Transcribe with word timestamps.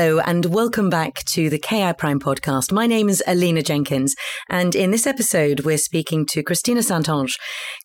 Hello 0.00 0.18
and 0.20 0.46
welcome 0.46 0.88
back 0.88 1.22
to 1.24 1.50
the 1.50 1.58
KI 1.58 1.92
Prize 1.92 2.16
podcast. 2.16 2.72
My 2.72 2.86
name 2.86 3.10
is 3.10 3.22
Alina 3.26 3.60
Jenkins 3.60 4.16
and 4.48 4.74
in 4.74 4.92
this 4.92 5.06
episode 5.06 5.60
we're 5.60 5.76
speaking 5.76 6.24
to 6.30 6.42
Christina 6.42 6.82
Saint-Onge. 6.82 7.34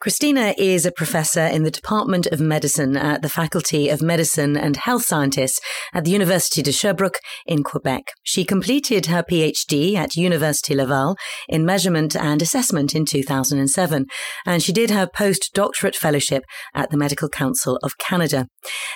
Christina 0.01 0.53
is 0.57 0.85
a 0.85 0.91
professor 0.91 1.45
in 1.45 1.63
the 1.63 1.71
Department 1.71 2.27
of 2.27 2.41
Medicine 2.41 2.97
at 2.97 3.21
the 3.21 3.29
Faculty 3.29 3.87
of 3.87 4.01
Medicine 4.01 4.57
and 4.57 4.75
Health 4.75 5.05
Sciences 5.05 5.59
at 5.93 6.03
the 6.03 6.13
Université 6.13 6.61
de 6.61 6.71
Sherbrooke 6.73 7.19
in 7.45 7.63
Quebec. 7.63 8.11
She 8.21 8.43
completed 8.43 9.05
her 9.05 9.23
PhD 9.23 9.95
at 9.95 10.17
University 10.17 10.75
Laval 10.75 11.15
in 11.47 11.65
measurement 11.65 12.13
and 12.15 12.41
assessment 12.41 12.93
in 12.93 13.05
2007 13.05 14.05
and 14.45 14.61
she 14.61 14.73
did 14.73 14.91
her 14.91 15.07
postdoctorate 15.07 15.95
fellowship 15.95 16.43
at 16.73 16.89
the 16.89 16.97
Medical 16.97 17.29
Council 17.29 17.79
of 17.81 17.97
Canada. 17.97 18.47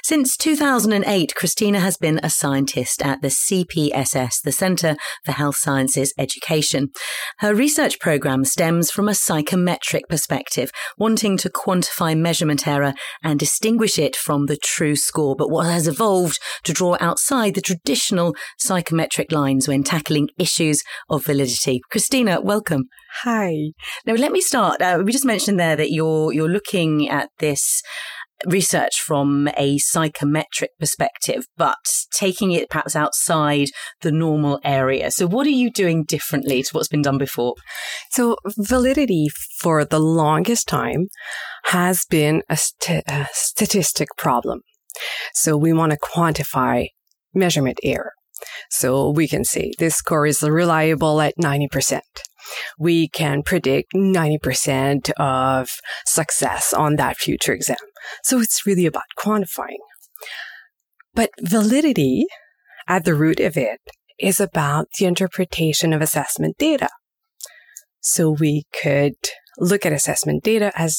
Since 0.03 0.35
2008, 0.35 1.33
Christina 1.33 1.79
has 1.79 1.95
been 1.95 2.19
a 2.21 2.29
scientist 2.29 3.01
at 3.01 3.21
the 3.21 3.29
CPSS, 3.29 4.41
the 4.43 4.51
Centre 4.51 4.97
for 5.23 5.31
Health 5.31 5.55
Sciences 5.55 6.13
Education. 6.17 6.89
Her 7.39 7.55
research 7.55 7.99
program 7.99 8.43
stems 8.43 8.91
from 8.91 9.07
a 9.07 9.15
psychometric 9.15 10.09
perspective, 10.09 10.71
wanting 10.97 11.37
to 11.37 11.49
quantify 11.49 12.17
measurement 12.17 12.67
error 12.67 12.93
and 13.23 13.39
distinguish 13.39 13.97
it 13.97 14.15
from 14.15 14.45
the 14.45 14.57
true 14.57 14.95
score, 14.95 15.35
but 15.35 15.49
what 15.49 15.65
has 15.65 15.87
evolved 15.87 16.39
to 16.63 16.73
draw 16.73 16.97
outside 16.99 17.55
the 17.55 17.61
traditional 17.61 18.35
psychometric 18.57 19.31
lines 19.31 19.67
when 19.67 19.83
tackling 19.83 20.29
issues 20.37 20.81
of 21.09 21.25
validity. 21.25 21.81
Christina, 21.89 22.41
welcome. 22.41 22.85
Hi. 23.23 23.71
Now, 24.05 24.13
let 24.13 24.31
me 24.31 24.41
start. 24.41 24.81
Uh, 24.81 25.01
we 25.03 25.11
just 25.11 25.25
mentioned 25.25 25.59
there 25.59 25.75
that 25.75 25.91
you're 25.91 26.31
you're 26.31 26.49
looking 26.49 27.09
at 27.09 27.29
this 27.39 27.81
research 28.45 28.99
from 29.01 29.49
a 29.57 29.77
psychometric 29.77 30.71
perspective, 30.79 31.45
but 31.57 31.77
taking 32.13 32.51
it 32.51 32.69
perhaps 32.69 32.95
outside 32.95 33.67
the 34.01 34.11
normal 34.11 34.59
area. 34.63 35.11
So, 35.11 35.27
what 35.27 35.47
are 35.47 35.51
you 35.51 35.71
doing 35.71 36.03
differently 36.03 36.63
to 36.63 36.69
what's 36.71 36.87
been 36.87 37.01
done 37.01 37.17
before? 37.17 37.55
So, 38.11 38.37
validity 38.57 39.27
for 39.59 39.85
the 39.85 39.99
longest 39.99 40.67
time 40.67 41.07
has 41.65 42.05
been 42.09 42.43
a, 42.49 42.57
st- 42.57 43.03
a 43.07 43.27
statistic 43.33 44.09
problem. 44.17 44.61
So, 45.33 45.57
we 45.57 45.73
want 45.73 45.91
to 45.91 45.97
quantify 45.97 46.87
measurement 47.33 47.79
error. 47.83 48.13
So, 48.69 49.09
we 49.09 49.27
can 49.27 49.43
say 49.43 49.71
this 49.79 49.95
score 49.95 50.25
is 50.25 50.41
reliable 50.41 51.21
at 51.21 51.35
90% 51.37 52.01
we 52.77 53.07
can 53.09 53.43
predict 53.43 53.93
90% 53.93 55.11
of 55.17 55.69
success 56.05 56.73
on 56.73 56.95
that 56.95 57.17
future 57.17 57.53
exam. 57.53 57.77
So 58.23 58.39
it's 58.39 58.65
really 58.65 58.85
about 58.85 59.03
quantifying. 59.17 59.77
But 61.13 61.31
validity 61.41 62.25
at 62.87 63.05
the 63.05 63.15
root 63.15 63.39
of 63.39 63.57
it 63.57 63.79
is 64.19 64.39
about 64.39 64.87
the 64.97 65.05
interpretation 65.05 65.93
of 65.93 66.01
assessment 66.01 66.57
data. 66.57 66.89
So 68.01 68.31
we 68.31 68.63
could 68.81 69.15
look 69.57 69.85
at 69.85 69.93
assessment 69.93 70.43
data 70.43 70.71
as 70.75 70.97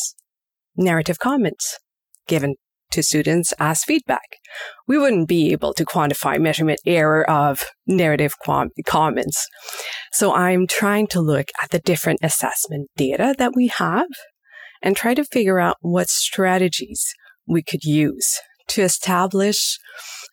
narrative 0.77 1.19
comments 1.19 1.79
given 2.27 2.55
to 2.91 3.03
students 3.03 3.53
as 3.59 3.85
feedback. 3.85 4.37
We 4.87 4.99
wouldn't 4.99 5.29
be 5.29 5.53
able 5.53 5.75
to 5.75 5.85
quantify 5.85 6.41
measurement 6.41 6.81
error 6.87 7.29
of 7.29 7.65
narrative 7.87 8.35
comments. 8.87 9.47
So 10.13 10.35
I'm 10.35 10.67
trying 10.67 11.07
to 11.09 11.21
look 11.21 11.49
at 11.63 11.71
the 11.71 11.79
different 11.79 12.21
assessment 12.23 12.89
data 12.97 13.35
that 13.39 13.53
we 13.55 13.69
have 13.69 14.09
and 14.83 14.97
try 14.97 15.15
to 15.15 15.25
figure 15.25 15.61
out 15.61 15.77
what 15.81 16.09
strategies 16.09 17.05
we 17.47 17.63
could 17.63 17.85
use 17.85 18.41
to 18.69 18.83
establish 18.83 19.79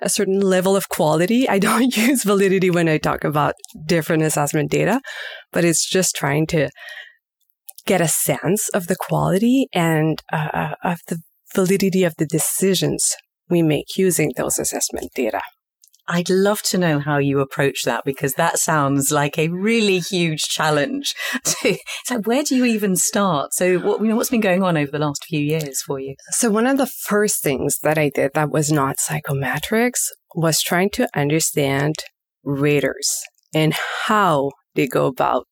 a 0.02 0.10
certain 0.10 0.40
level 0.40 0.76
of 0.76 0.90
quality. 0.90 1.50
I 1.50 1.60
don't 1.60 1.96
use 2.08 2.24
validity 2.24 2.70
when 2.70 2.88
I 2.88 2.98
talk 2.98 3.24
about 3.24 3.56
different 3.86 4.24
assessment 4.24 4.72
data, 4.72 5.02
but 5.52 5.66
it's 5.66 5.90
just 5.90 6.16
trying 6.16 6.48
to 6.48 6.70
get 7.86 8.02
a 8.02 8.08
sense 8.08 8.70
of 8.70 8.88
the 8.88 8.98
quality 9.00 9.68
and 9.74 10.22
uh, 10.32 10.50
uh 10.54 10.76
of 10.84 11.00
the 11.08 11.20
validity 11.54 12.04
of 12.04 12.16
the 12.18 12.26
decisions 12.26 13.16
we 13.50 13.62
make 13.62 13.98
using 13.98 14.34
those 14.36 14.60
assessment 14.60 15.12
data. 15.16 15.42
I'd 16.10 16.30
love 16.30 16.62
to 16.64 16.78
know 16.78 17.00
how 17.00 17.18
you 17.18 17.42
approach 17.42 17.84
that 17.84 18.06
because 18.06 18.36
that 18.36 18.60
sounds 18.60 19.12
like 19.12 19.38
a 19.38 19.50
really 19.50 20.00
huge 20.00 20.44
challenge. 20.44 21.14
it's 21.64 21.82
like, 22.10 22.26
where 22.26 22.44
do 22.44 22.56
you 22.56 22.64
even 22.64 22.96
start? 22.96 23.54
So, 23.54 23.78
what, 23.80 24.00
you 24.00 24.08
know, 24.08 24.16
what's 24.16 24.30
been 24.30 24.40
going 24.40 24.64
on 24.64 24.78
over 24.78 24.92
the 24.92 25.00
last 25.00 25.26
few 25.26 25.42
years 25.42 25.82
for 25.86 26.00
you? 26.00 26.16
So, 26.32 26.50
one 26.50 26.66
of 26.66 26.78
the 26.78 26.88
first 26.88 27.44
things 27.44 27.80
that 27.84 27.98
I 27.98 28.10
did 28.10 28.32
that 28.36 28.52
was 28.52 28.72
not 28.72 28.98
psychometrics 28.98 30.00
was 30.34 30.62
trying 30.62 30.92
to 30.92 31.10
understand 31.14 31.96
raters 32.42 33.10
and 33.54 33.74
how 34.06 34.52
they 34.76 34.88
go 34.88 35.08
about 35.08 35.48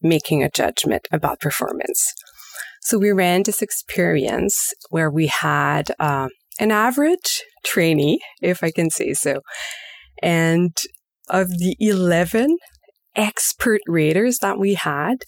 making 0.00 0.42
a 0.42 0.50
judgment 0.50 1.06
about 1.12 1.40
performance. 1.40 2.14
So 2.84 2.98
we 2.98 3.12
ran 3.12 3.42
this 3.42 3.62
experience 3.62 4.72
where 4.90 5.10
we 5.10 5.26
had 5.26 5.90
uh, 5.98 6.28
an 6.58 6.70
average 6.70 7.42
trainee, 7.64 8.20
if 8.42 8.62
I 8.62 8.70
can 8.70 8.90
say 8.90 9.14
so, 9.14 9.40
and 10.22 10.76
of 11.30 11.48
the 11.48 11.76
11 11.80 12.58
expert 13.16 13.80
raters 13.86 14.38
that 14.38 14.58
we 14.58 14.74
had, 14.74 15.24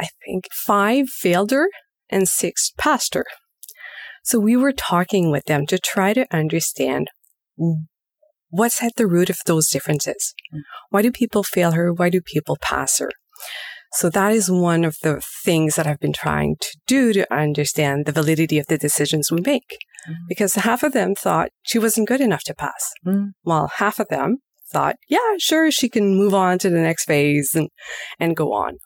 I 0.00 0.08
think 0.24 0.48
five 0.52 1.08
failed 1.08 1.50
her 1.50 1.68
and 2.08 2.26
six 2.26 2.72
passed 2.78 3.14
her. 3.14 3.26
So 4.24 4.38
we 4.38 4.56
were 4.56 4.72
talking 4.72 5.30
with 5.30 5.44
them 5.44 5.66
to 5.66 5.78
try 5.78 6.14
to 6.14 6.26
understand 6.34 7.08
what's 8.48 8.82
at 8.82 8.92
the 8.96 9.06
root 9.06 9.28
of 9.28 9.38
those 9.44 9.68
differences. 9.68 10.34
Mm. 10.52 10.60
Why 10.88 11.02
do 11.02 11.12
people 11.12 11.42
fail 11.42 11.72
her? 11.72 11.92
Why 11.92 12.08
do 12.08 12.22
people 12.22 12.56
pass 12.60 12.98
her? 13.00 13.10
So 13.94 14.10
that 14.10 14.32
is 14.32 14.50
one 14.50 14.84
of 14.84 14.96
the 15.02 15.22
things 15.44 15.76
that 15.76 15.86
I've 15.86 16.00
been 16.00 16.12
trying 16.12 16.56
to 16.60 16.78
do 16.86 17.12
to 17.12 17.32
understand 17.32 18.06
the 18.06 18.12
validity 18.12 18.58
of 18.58 18.66
the 18.66 18.76
decisions 18.76 19.30
we 19.30 19.40
make. 19.40 19.78
Mm. 20.08 20.14
Because 20.28 20.54
half 20.54 20.82
of 20.82 20.92
them 20.92 21.14
thought 21.14 21.50
she 21.62 21.78
wasn't 21.78 22.08
good 22.08 22.20
enough 22.20 22.42
to 22.44 22.54
pass, 22.54 22.92
mm. 23.06 23.28
while 23.42 23.70
half 23.76 24.00
of 24.00 24.08
them 24.08 24.38
thought, 24.72 24.96
yeah, 25.08 25.36
sure, 25.38 25.70
she 25.70 25.88
can 25.88 26.16
move 26.16 26.34
on 26.34 26.58
to 26.58 26.70
the 26.70 26.80
next 26.80 27.04
phase 27.04 27.54
and, 27.54 27.68
and 28.18 28.36
go 28.36 28.52
on. 28.52 28.78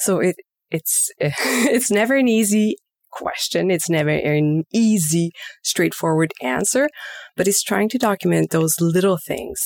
So 0.00 0.18
it, 0.18 0.36
it's, 0.70 1.08
it's 1.20 1.90
never 1.90 2.16
an 2.16 2.28
easy 2.28 2.76
question. 3.10 3.70
It's 3.70 3.88
never 3.88 4.10
an 4.10 4.64
easy, 4.72 5.30
straightforward 5.62 6.32
answer, 6.42 6.88
but 7.36 7.46
it's 7.46 7.62
trying 7.62 7.88
to 7.90 7.98
document 7.98 8.50
those 8.50 8.80
little 8.80 9.18
things 9.24 9.60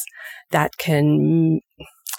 that 0.51 0.77
can 0.79 1.61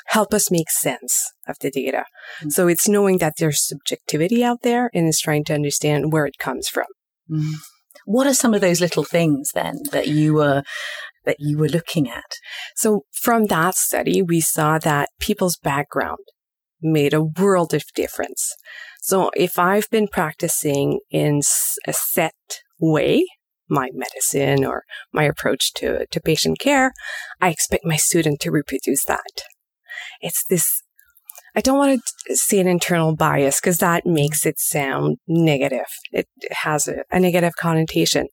help 0.07 0.33
us 0.33 0.51
make 0.51 0.69
sense 0.69 1.31
of 1.47 1.57
the 1.59 1.71
data. 1.71 2.05
Mm-hmm. 2.39 2.49
So 2.49 2.67
it's 2.67 2.87
knowing 2.87 3.17
that 3.19 3.33
there's 3.37 3.65
subjectivity 3.65 4.43
out 4.43 4.61
there 4.61 4.89
and 4.93 5.07
it's 5.07 5.21
trying 5.21 5.43
to 5.45 5.53
understand 5.53 6.11
where 6.11 6.25
it 6.25 6.37
comes 6.37 6.67
from. 6.67 6.87
Mm-hmm. 7.29 7.53
What 8.05 8.27
are 8.27 8.33
some 8.33 8.53
of 8.53 8.61
those 8.61 8.81
little 8.81 9.03
things 9.03 9.51
then 9.53 9.75
that 9.91 10.07
you 10.07 10.33
were 10.35 10.63
that 11.25 11.37
you 11.39 11.57
were 11.57 11.69
looking 11.69 12.09
at? 12.09 12.31
So 12.75 13.03
from 13.11 13.45
that 13.45 13.75
study, 13.75 14.21
we 14.21 14.41
saw 14.41 14.77
that 14.79 15.09
people's 15.19 15.57
background 15.57 16.19
made 16.81 17.13
a 17.13 17.23
world 17.23 17.73
of 17.73 17.83
difference. 17.95 18.53
So 19.01 19.31
if 19.35 19.57
I've 19.57 19.89
been 19.89 20.07
practicing 20.07 20.99
in 21.11 21.41
a 21.87 21.93
set 21.93 22.33
way, 22.77 23.25
my 23.69 23.89
medicine 23.93 24.65
or 24.65 24.83
my 25.13 25.23
approach 25.23 25.73
to, 25.75 26.05
to 26.05 26.19
patient 26.19 26.59
care, 26.59 26.91
I 27.41 27.49
expect 27.49 27.85
my 27.85 27.95
student 27.95 28.41
to 28.41 28.51
reproduce 28.51 29.05
that 29.05 29.43
it's 30.23 30.43
this 30.45 30.81
I 31.55 31.61
don't 31.61 31.77
want 31.77 32.01
to 32.27 32.35
say 32.35 32.59
an 32.59 32.67
internal 32.67 33.15
bias 33.15 33.59
because 33.59 33.77
that 33.77 34.07
makes 34.07 34.45
it 34.45 34.59
sound 34.59 35.17
negative. 35.27 35.85
It 36.11 36.27
has 36.49 36.87
a, 36.87 37.03
a, 37.11 37.19
negative 37.19 37.53
connotation. 37.55 38.27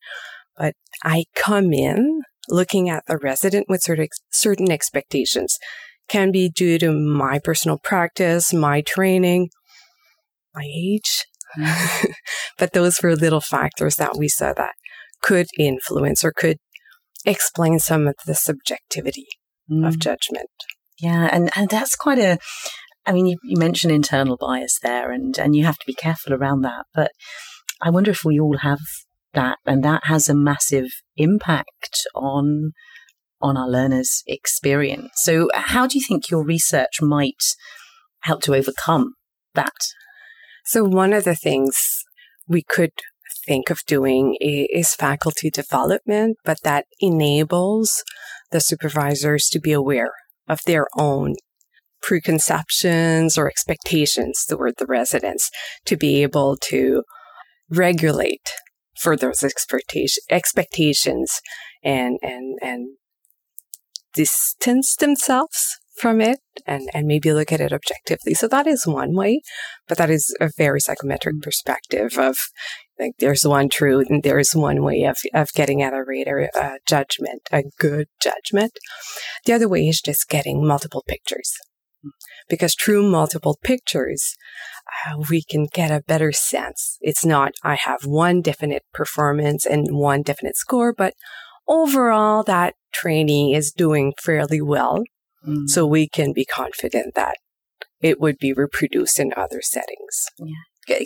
But 0.56 0.74
I 1.04 1.24
come 1.36 1.74
in 1.74 2.22
looking 2.48 2.88
at 2.88 3.04
the 3.06 3.18
resident 3.18 3.66
with 3.68 3.82
certain, 3.82 4.08
certain 4.30 4.70
expectations. 4.70 5.58
Can 6.08 6.32
be 6.32 6.48
due 6.48 6.78
to 6.78 6.92
my 6.92 7.38
personal 7.38 7.78
practice, 7.78 8.54
my 8.54 8.80
training, 8.80 9.50
my 10.54 10.64
age. 10.64 11.26
but 12.58 12.72
those 12.72 13.02
were 13.02 13.14
little 13.14 13.40
factors 13.40 13.96
that 13.96 14.16
we 14.16 14.28
saw 14.28 14.54
that 14.54 14.72
could 15.22 15.46
influence 15.58 16.24
or 16.24 16.32
could 16.32 16.56
explain 17.26 17.78
some 17.78 18.08
of 18.08 18.14
the 18.26 18.34
subjectivity 18.34 19.26
mm. 19.70 19.86
of 19.86 19.98
judgment. 19.98 20.48
Yeah, 21.00 21.28
and, 21.32 21.50
and 21.56 21.68
that's 21.68 21.96
quite 21.96 22.18
a, 22.18 22.38
I 23.06 23.12
mean, 23.12 23.26
you, 23.26 23.38
you 23.42 23.58
mentioned 23.58 23.92
internal 23.92 24.36
bias 24.36 24.78
there, 24.82 25.10
and, 25.10 25.38
and 25.38 25.56
you 25.56 25.64
have 25.64 25.78
to 25.78 25.86
be 25.86 25.94
careful 25.94 26.34
around 26.34 26.62
that. 26.62 26.86
But 26.94 27.12
I 27.80 27.90
wonder 27.90 28.10
if 28.10 28.24
we 28.24 28.38
all 28.38 28.58
have 28.58 28.80
that, 29.34 29.58
and 29.66 29.82
that 29.84 30.04
has 30.04 30.28
a 30.28 30.34
massive 30.34 30.90
impact 31.16 32.06
on 32.14 32.72
on 33.42 33.56
our 33.56 33.68
learners' 33.68 34.22
experience. 34.26 35.10
So, 35.16 35.48
how 35.54 35.86
do 35.86 35.98
you 35.98 36.04
think 36.06 36.30
your 36.30 36.44
research 36.44 37.00
might 37.00 37.42
help 38.20 38.42
to 38.42 38.54
overcome 38.54 39.14
that? 39.54 39.72
So, 40.66 40.84
one 40.84 41.12
of 41.12 41.24
the 41.24 41.34
things 41.34 42.04
we 42.46 42.62
could 42.62 42.92
think 43.46 43.70
of 43.70 43.78
doing 43.86 44.36
is 44.40 44.94
faculty 44.94 45.50
development, 45.50 46.36
but 46.44 46.58
that 46.64 46.84
enables 47.00 48.04
the 48.50 48.60
supervisors 48.60 49.48
to 49.52 49.60
be 49.60 49.72
aware 49.72 50.12
of 50.50 50.60
their 50.66 50.86
own 50.98 51.36
preconceptions 52.02 53.38
or 53.38 53.46
expectations 53.46 54.44
toward 54.48 54.74
the 54.78 54.86
residents 54.86 55.48
to 55.86 55.96
be 55.96 56.22
able 56.22 56.56
to 56.56 57.04
regulate 57.70 58.50
for 58.98 59.16
those 59.16 59.44
expectation, 59.44 60.22
expectations 60.28 61.40
and, 61.84 62.18
and, 62.22 62.58
and 62.60 62.96
distance 64.12 64.96
themselves 64.96 65.78
from 65.96 66.20
it 66.20 66.40
and, 66.66 66.88
and 66.92 67.06
maybe 67.06 67.32
look 67.32 67.52
at 67.52 67.60
it 67.60 67.72
objectively. 67.72 68.34
So 68.34 68.48
that 68.48 68.66
is 68.66 68.86
one 68.86 69.14
way, 69.14 69.42
but 69.86 69.98
that 69.98 70.10
is 70.10 70.34
a 70.40 70.50
very 70.56 70.80
psychometric 70.80 71.40
perspective 71.42 72.18
of 72.18 72.38
like 73.00 73.12
there's 73.18 73.44
one 73.44 73.68
truth 73.68 74.06
and 74.10 74.22
there's 74.22 74.52
one 74.52 74.82
way 74.82 75.04
of, 75.04 75.16
of 75.34 75.50
getting 75.54 75.82
at 75.82 75.94
a 75.94 76.04
reader 76.04 76.50
a 76.54 76.78
judgment, 76.86 77.42
a 77.50 77.64
good 77.78 78.08
judgment. 78.22 78.72
The 79.46 79.54
other 79.54 79.68
way 79.68 79.88
is 79.88 80.00
just 80.00 80.28
getting 80.28 80.66
multiple 80.66 81.04
pictures. 81.06 81.52
Because 82.48 82.74
through 82.74 83.08
multiple 83.08 83.58
pictures, 83.62 84.34
uh, 85.06 85.18
we 85.30 85.42
can 85.42 85.66
get 85.72 85.90
a 85.90 86.02
better 86.02 86.32
sense. 86.32 86.96
It's 87.00 87.24
not, 87.24 87.52
I 87.62 87.74
have 87.74 88.04
one 88.04 88.40
definite 88.40 88.82
performance 88.92 89.66
and 89.66 89.86
one 89.90 90.22
definite 90.22 90.56
score, 90.56 90.94
but 90.94 91.14
overall 91.68 92.42
that 92.44 92.74
training 92.92 93.50
is 93.50 93.70
doing 93.70 94.14
fairly 94.18 94.60
well. 94.60 95.04
Mm. 95.46 95.68
So 95.68 95.86
we 95.86 96.08
can 96.08 96.32
be 96.32 96.44
confident 96.44 97.14
that 97.14 97.36
it 98.00 98.18
would 98.18 98.38
be 98.38 98.52
reproduced 98.52 99.18
in 99.18 99.32
other 99.36 99.60
settings. 99.62 100.24
Yeah. 100.38 100.54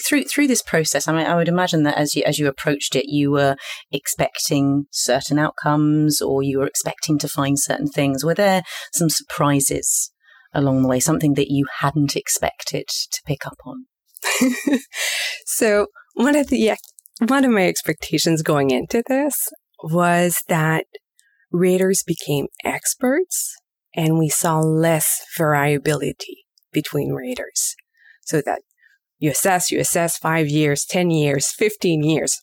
Through 0.07 0.25
through 0.25 0.47
this 0.47 0.63
process, 0.63 1.09
I 1.09 1.13
mean, 1.13 1.27
I 1.27 1.37
would 1.37 1.49
imagine 1.49 1.83
that 1.83 1.99
as 1.99 2.15
you 2.15 2.23
as 2.25 2.39
you 2.39 2.47
approached 2.47 2.97
it, 2.97 3.07
you 3.07 3.31
were 3.31 3.57
expecting 3.93 4.87
certain 4.91 5.39
outcomes, 5.39 6.23
or 6.23 6.43
you 6.43 6.59
were 6.59 6.67
expecting 6.67 7.19
to 7.19 7.29
find 7.29 7.59
certain 7.59 7.89
things. 7.89 8.25
Were 8.25 8.35
there 8.35 8.63
some 8.93 9.11
surprises 9.11 10.11
along 10.53 10.83
the 10.83 10.89
way, 10.89 11.01
something 11.01 11.35
that 11.35 11.51
you 11.51 11.67
hadn't 11.81 12.17
expected 12.17 12.87
to 12.89 13.21
pick 13.27 13.47
up 13.47 13.59
on? 13.67 13.87
so 15.47 15.89
one 16.15 16.37
of 16.37 16.49
the 16.49 16.75
one 17.21 17.45
of 17.45 17.51
my 17.51 17.67
expectations 17.67 18.43
going 18.43 18.71
into 18.71 19.03
this 19.07 19.49
was 19.83 20.43
that 20.49 20.87
raters 21.51 22.03
became 22.07 22.47
experts 22.65 23.55
and 23.95 24.19
we 24.19 24.29
saw 24.29 24.59
less 24.59 25.25
variability 25.37 26.45
between 26.73 27.13
raters. 27.13 27.75
So 28.23 28.43
that 28.45 28.63
you 29.25 29.31
assess, 29.31 29.71
you 29.71 29.81
assess 29.81 30.19
five 30.19 30.49
years, 30.49 30.85
10 30.85 31.11
years, 31.11 31.51
15 31.53 32.03
years, 32.03 32.43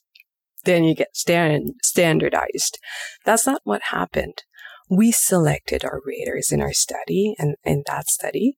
then 0.66 0.84
you 0.84 0.96
get 0.96 1.16
stand, 1.16 1.76
standardized. 1.84 2.80
That's 3.24 3.46
not 3.46 3.62
what 3.64 3.84
happened. 3.92 4.42
We 4.90 5.12
selected 5.12 5.86
our 5.86 6.02
raters 6.04 6.52
in 6.52 6.60
our 6.60 6.74
study 6.74 7.36
and 7.38 7.56
in 7.64 7.84
that 7.86 8.08
study 8.08 8.58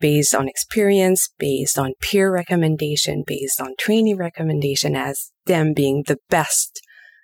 based 0.00 0.34
on 0.34 0.48
experience, 0.48 1.30
based 1.38 1.78
on 1.78 1.94
peer 2.02 2.30
recommendation, 2.30 3.24
based 3.26 3.58
on 3.58 3.72
trainee 3.78 4.14
recommendation 4.14 4.94
as 4.94 5.32
them 5.46 5.72
being 5.72 6.04
the 6.06 6.18
best 6.28 6.82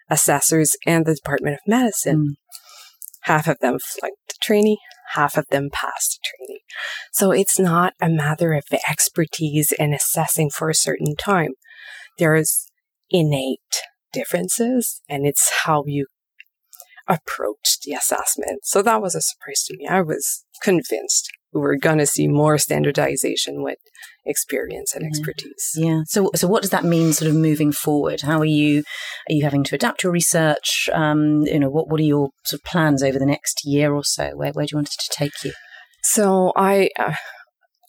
assessors 0.08 0.70
in 0.86 1.04
the 1.04 1.14
Department 1.14 1.54
of 1.56 1.60
Medicine. 1.66 2.16
Mm. 2.16 2.34
Half 3.22 3.48
of 3.48 3.58
them 3.60 3.78
flunked 3.78 4.16
the 4.28 4.34
trainee, 4.40 4.78
half 5.14 5.37
of 5.37 5.46
them 5.50 5.70
passed 5.72 6.20
trainee. 6.25 6.62
So 7.12 7.31
it's 7.31 7.58
not 7.58 7.94
a 8.00 8.08
matter 8.08 8.52
of 8.52 8.64
expertise 8.88 9.72
and 9.78 9.94
assessing 9.94 10.50
for 10.50 10.69
a 10.69 10.75
certain 10.75 11.16
time. 11.16 11.52
There's 12.19 12.66
innate 13.10 13.82
differences 14.12 15.02
and 15.08 15.26
it's 15.26 15.50
how 15.64 15.84
you 15.87 16.06
approach 17.06 17.78
the 17.84 17.93
assessment. 17.94 18.60
So 18.64 18.82
that 18.82 19.00
was 19.00 19.14
a 19.14 19.20
surprise 19.20 19.64
to 19.64 19.76
me. 19.76 19.87
I 19.88 20.02
was 20.02 20.44
convinced 20.62 21.31
were 21.52 21.76
going 21.76 21.98
to 21.98 22.06
see 22.06 22.28
more 22.28 22.58
standardization 22.58 23.62
with 23.62 23.78
experience 24.26 24.94
and 24.94 25.04
expertise. 25.04 25.70
Yeah. 25.74 25.86
yeah. 25.86 26.00
So, 26.06 26.30
so 26.34 26.46
what 26.46 26.62
does 26.62 26.70
that 26.70 26.84
mean, 26.84 27.12
sort 27.12 27.30
of 27.30 27.36
moving 27.36 27.72
forward? 27.72 28.20
How 28.22 28.38
are 28.38 28.44
you? 28.44 28.80
Are 29.28 29.32
you 29.32 29.44
having 29.44 29.64
to 29.64 29.74
adapt 29.74 30.02
your 30.02 30.12
research? 30.12 30.88
Um, 30.92 31.42
you 31.42 31.58
know, 31.58 31.70
what 31.70 31.88
what 31.88 32.00
are 32.00 32.04
your 32.04 32.30
sort 32.44 32.60
of 32.60 32.64
plans 32.64 33.02
over 33.02 33.18
the 33.18 33.26
next 33.26 33.62
year 33.64 33.94
or 33.94 34.04
so? 34.04 34.30
Where 34.34 34.52
where 34.52 34.66
do 34.66 34.72
you 34.72 34.76
want 34.78 34.88
it 34.88 35.00
to 35.00 35.10
take 35.10 35.44
you? 35.44 35.52
So 36.02 36.52
I, 36.56 36.90
uh, 36.98 37.14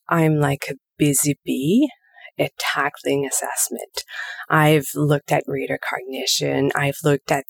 I'm 0.10 0.40
like 0.40 0.66
a 0.70 0.76
busy 0.98 1.38
bee 1.46 1.90
at 2.38 2.52
tackling 2.58 3.26
assessment. 3.26 4.04
I've 4.50 4.88
looked 4.96 5.32
at 5.32 5.44
rater 5.46 5.78
cognition. 5.78 6.72
I've 6.76 6.98
looked 7.04 7.32
at 7.32 7.46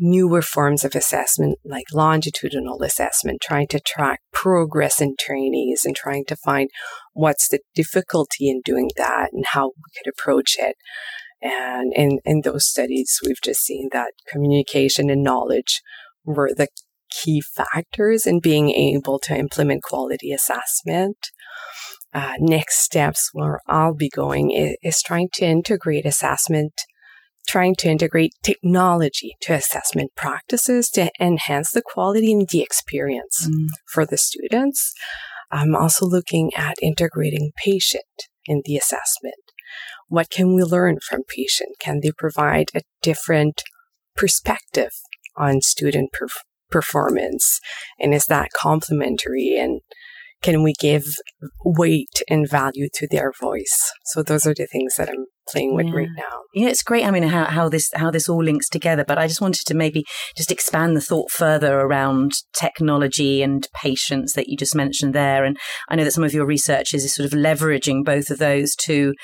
newer 0.00 0.42
forms 0.42 0.84
of 0.84 0.94
assessment 0.94 1.58
like 1.64 1.84
longitudinal 1.92 2.82
assessment, 2.82 3.40
trying 3.40 3.68
to 3.68 3.80
track 3.80 4.20
progress 4.32 5.00
in 5.00 5.14
trainees 5.20 5.82
and 5.84 5.94
trying 5.94 6.24
to 6.24 6.36
find 6.36 6.70
what's 7.12 7.48
the 7.48 7.60
difficulty 7.74 8.48
in 8.48 8.62
doing 8.64 8.90
that 8.96 9.28
and 9.32 9.44
how 9.48 9.66
we 9.68 9.90
could 9.96 10.10
approach 10.10 10.56
it. 10.58 10.76
And 11.42 11.92
in, 11.94 12.18
in 12.24 12.42
those 12.42 12.66
studies, 12.66 13.18
we've 13.24 13.40
just 13.42 13.60
seen 13.60 13.88
that 13.92 14.12
communication 14.28 15.08
and 15.10 15.22
knowledge 15.22 15.80
were 16.24 16.50
the 16.54 16.68
key 17.10 17.40
factors 17.40 18.26
in 18.26 18.40
being 18.40 18.70
able 18.70 19.18
to 19.20 19.36
implement 19.36 19.82
quality 19.82 20.32
assessment. 20.32 21.16
Uh, 22.12 22.34
next 22.38 22.82
steps 22.82 23.30
where 23.32 23.60
I'll 23.66 23.94
be 23.94 24.08
going 24.08 24.50
is, 24.50 24.76
is 24.82 25.02
trying 25.02 25.28
to 25.34 25.44
integrate 25.44 26.04
assessment 26.04 26.72
trying 27.50 27.74
to 27.74 27.88
integrate 27.88 28.32
technology 28.44 29.36
to 29.40 29.52
assessment 29.52 30.12
practices 30.14 30.88
to 30.88 31.10
enhance 31.18 31.72
the 31.72 31.82
quality 31.82 32.32
and 32.32 32.48
the 32.48 32.62
experience 32.62 33.48
mm. 33.48 33.66
for 33.88 34.06
the 34.06 34.16
students. 34.16 34.92
I'm 35.50 35.74
also 35.74 36.06
looking 36.06 36.52
at 36.56 36.76
integrating 36.80 37.50
patient 37.56 38.04
in 38.44 38.62
the 38.64 38.76
assessment. 38.76 39.34
What 40.06 40.30
can 40.30 40.54
we 40.54 40.62
learn 40.62 40.98
from 41.00 41.22
patient? 41.26 41.70
Can 41.80 41.98
they 42.00 42.12
provide 42.16 42.68
a 42.72 42.82
different 43.02 43.62
perspective 44.14 44.92
on 45.36 45.60
student 45.60 46.10
perf- 46.12 46.44
performance? 46.70 47.58
And 47.98 48.14
is 48.14 48.26
that 48.26 48.52
complementary? 48.52 49.56
And 49.58 49.80
can 50.42 50.62
we 50.62 50.72
give 50.78 51.04
weight 51.64 52.22
and 52.28 52.48
value 52.48 52.88
to 52.94 53.06
their 53.10 53.32
voice? 53.40 53.92
So 54.06 54.22
those 54.22 54.46
are 54.46 54.54
the 54.54 54.66
things 54.66 54.94
that 54.96 55.08
I'm 55.08 55.26
playing 55.48 55.74
with 55.74 55.86
yeah. 55.86 55.94
right 55.94 56.08
now. 56.16 56.40
Yeah, 56.54 56.68
it's 56.68 56.82
great. 56.82 57.04
I 57.04 57.10
mean, 57.10 57.24
how, 57.24 57.44
how 57.44 57.68
this 57.68 57.90
how 57.94 58.10
this 58.10 58.28
all 58.28 58.42
links 58.42 58.68
together. 58.68 59.04
But 59.04 59.18
I 59.18 59.26
just 59.26 59.40
wanted 59.40 59.66
to 59.66 59.74
maybe 59.74 60.04
just 60.36 60.50
expand 60.50 60.96
the 60.96 61.00
thought 61.00 61.30
further 61.30 61.78
around 61.80 62.32
technology 62.54 63.42
and 63.42 63.66
patience 63.74 64.34
that 64.34 64.48
you 64.48 64.56
just 64.56 64.74
mentioned 64.74 65.14
there. 65.14 65.44
And 65.44 65.56
I 65.88 65.96
know 65.96 66.04
that 66.04 66.12
some 66.12 66.24
of 66.24 66.34
your 66.34 66.46
research 66.46 66.94
is 66.94 67.12
sort 67.14 67.26
of 67.26 67.38
leveraging 67.38 68.04
both 68.04 68.30
of 68.30 68.38
those 68.38 68.74
to 68.84 69.14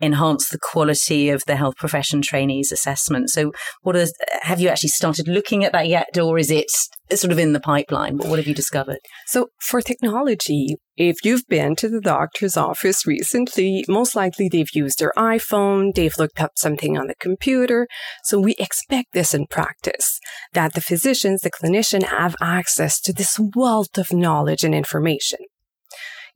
enhance 0.00 0.48
the 0.48 0.58
quality 0.58 1.28
of 1.28 1.44
the 1.46 1.56
health 1.56 1.76
profession 1.76 2.22
trainees 2.22 2.72
assessment. 2.72 3.30
So 3.30 3.52
what 3.82 3.96
have 4.42 4.60
you 4.60 4.68
actually 4.68 4.88
started 4.90 5.28
looking 5.28 5.64
at 5.64 5.72
that 5.72 5.88
yet 5.88 6.16
or 6.18 6.38
is 6.38 6.50
it 6.50 6.70
sort 7.12 7.32
of 7.32 7.38
in 7.38 7.52
the 7.52 7.60
pipeline? 7.60 8.18
What 8.18 8.38
have 8.38 8.46
you 8.46 8.54
discovered? 8.54 8.98
So 9.26 9.48
for 9.60 9.80
technology, 9.80 10.76
if 10.96 11.24
you've 11.24 11.46
been 11.48 11.76
to 11.76 11.88
the 11.88 12.00
doctor's 12.00 12.56
office 12.56 13.06
recently, 13.06 13.84
most 13.88 14.14
likely 14.14 14.48
they've 14.48 14.74
used 14.74 14.98
their 14.98 15.12
iPhone, 15.16 15.94
they've 15.94 16.16
looked 16.18 16.40
up 16.40 16.52
something 16.56 16.96
on 16.98 17.06
the 17.06 17.14
computer. 17.14 17.86
So 18.24 18.38
we 18.38 18.54
expect 18.58 19.12
this 19.12 19.34
in 19.34 19.46
practice, 19.46 20.20
that 20.52 20.74
the 20.74 20.80
physicians, 20.80 21.42
the 21.42 21.50
clinician 21.50 22.04
have 22.04 22.36
access 22.40 23.00
to 23.00 23.12
this 23.12 23.38
wealth 23.54 23.98
of 23.98 24.12
knowledge 24.12 24.62
and 24.62 24.74
information. 24.74 25.40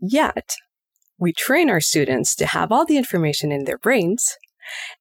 Yet, 0.01 0.57
we 1.19 1.33
train 1.33 1.71
our 1.71 1.81
students 1.81 2.35
to 2.37 2.47
have 2.47 2.73
all 2.73 2.85
the 2.85 2.97
information 2.97 3.53
in 3.53 3.65
their 3.65 3.79
brains, 3.79 4.37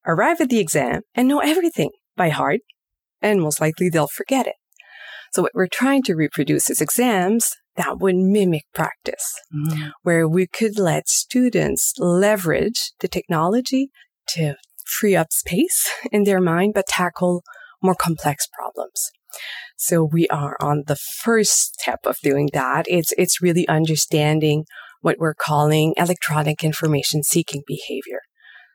arrive 0.06 0.42
at 0.42 0.50
the 0.50 0.60
exam, 0.60 1.02
and 1.16 1.28
know 1.28 1.40
everything 1.40 1.90
by 2.16 2.30
heart, 2.30 2.62
and 3.22 3.42
most 3.42 3.60
likely 3.60 3.90
they'll 3.90 4.08
forget 4.08 4.48
it. 4.48 4.56
So 5.34 5.42
what 5.42 5.56
we're 5.56 5.68
trying 5.68 6.04
to 6.04 6.16
reproduce 6.16 6.70
is 6.70 6.80
exams 6.80 7.50
that 7.76 8.00
would 8.00 8.16
mimic 8.16 8.66
practice, 8.74 9.34
mm. 9.54 9.92
where 10.04 10.28
we 10.28 10.46
could 10.46 10.78
let 10.78 11.10
students 11.10 11.94
leverage 11.98 12.92
the 13.00 13.08
technology 13.08 13.90
to 14.30 14.56
free 14.86 15.16
up 15.16 15.32
space 15.32 15.90
in 16.12 16.24
their 16.24 16.40
mind, 16.40 16.74
but 16.76 16.86
tackle 16.88 17.44
more 17.82 17.96
complex 17.96 18.48
problems. 18.48 19.10
So 19.76 20.04
we 20.04 20.28
are 20.28 20.56
on 20.62 20.84
the 20.86 20.96
first 20.96 21.80
step 21.80 22.02
of 22.06 22.18
doing 22.22 22.50
that. 22.54 22.86
It's, 22.88 23.12
it's 23.18 23.42
really 23.42 23.68
understanding 23.68 24.66
what 25.04 25.18
we're 25.20 25.36
calling 25.36 25.94
electronic 25.98 26.64
information 26.64 27.24
seeking 27.24 27.62
behavior. 27.68 28.22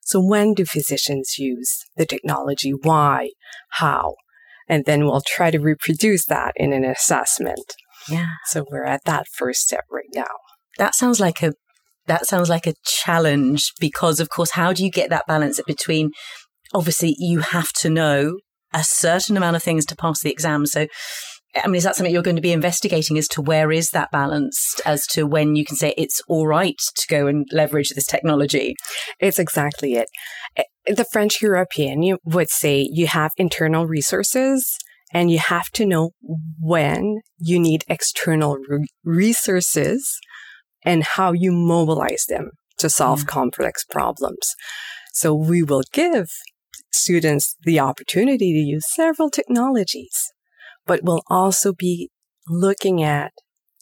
So 0.05 0.21
when 0.21 0.55
do 0.55 0.65
physicians 0.65 1.35
use 1.39 1.85
the 1.97 2.07
technology? 2.07 2.71
Why? 2.71 3.31
How? 3.73 4.15
And 4.69 4.85
then 4.85 5.05
we'll 5.05 5.23
try 5.27 5.51
to 5.51 5.59
reproduce 5.59 6.25
that 6.27 6.53
in 6.57 6.73
an 6.73 6.85
assessment. 6.85 7.75
Yeah. 8.09 8.29
So 8.47 8.65
we're 8.71 8.85
at 8.85 9.05
that 9.07 9.27
first 9.35 9.63
step 9.63 9.85
right 9.91 10.09
now. 10.15 10.37
That 10.79 10.95
sounds 10.95 11.19
like 11.19 11.43
a 11.43 11.53
that 12.07 12.27
sounds 12.27 12.49
like 12.49 12.67
a 12.67 12.75
challenge 12.87 13.73
because 13.81 14.19
of 14.19 14.31
course 14.31 14.53
how 14.53 14.73
do 14.73 14.83
you 14.83 14.91
get 14.91 15.11
that 15.11 15.27
balance 15.27 15.61
between 15.67 16.11
obviously 16.73 17.15
you 17.19 17.41
have 17.41 17.71
to 17.73 17.91
know 17.91 18.37
a 18.73 18.85
certain 18.85 19.37
amount 19.37 19.57
of 19.57 19.63
things 19.63 19.85
to 19.87 19.97
pass 19.97 20.21
the 20.21 20.31
exam. 20.31 20.67
So, 20.67 20.87
I 21.57 21.67
mean, 21.67 21.77
is 21.77 21.85
that 21.85 21.97
something 21.97 22.13
you're 22.13 22.23
going 22.23 22.37
to 22.37 22.43
be 22.43 22.53
investigating 22.53 23.17
as 23.17 23.27
to 23.29 23.43
where 23.43 23.73
is 23.73 23.91
that 23.91 24.11
balance 24.11 24.75
as 24.85 25.07
to 25.09 25.27
when 25.27 25.57
you 25.57 25.65
can 25.65 25.77
say 25.77 25.95
it's 25.97 26.21
all 26.29 26.47
right 26.47 26.79
to 26.79 27.07
go 27.09 27.27
and 27.27 27.47
leverage 27.53 27.91
this 27.91 28.07
technology? 28.07 28.75
It's 29.19 29.39
exactly 29.39 29.95
it. 29.95 30.09
Eh, 30.57 30.65
the 30.87 31.07
French 31.11 31.41
European 31.41 32.19
would 32.25 32.51
say 32.51 32.89
you 32.93 33.07
have 33.07 33.33
internal 33.39 33.87
resources 33.87 34.79
and 35.13 35.31
you 35.31 35.39
have 35.39 35.71
to 35.71 35.87
know 35.87 36.11
when 36.61 37.21
you 37.39 37.59
need 37.59 37.85
external 37.89 38.59
re- 38.69 38.87
resources 39.05 40.19
and 40.85 41.03
how 41.03 41.33
you 41.33 41.51
mobilize 41.53 42.25
them 42.29 42.51
to 42.79 42.89
solve 42.89 43.23
mm. 43.23 43.27
complex 43.27 43.85
problems. 43.85 44.55
So 45.13 45.35
we 45.35 45.63
will 45.63 45.83
give 45.93 46.29
students 46.93 47.57
the 47.63 47.81
opportunity 47.81 48.53
to 48.53 48.59
use 48.59 48.85
several 48.95 49.31
technologies, 49.31 50.33
but 50.89 51.05
we'll 51.05 51.23
also 51.29 51.73
be 51.73 52.11
looking 52.49 53.03
at 53.03 53.33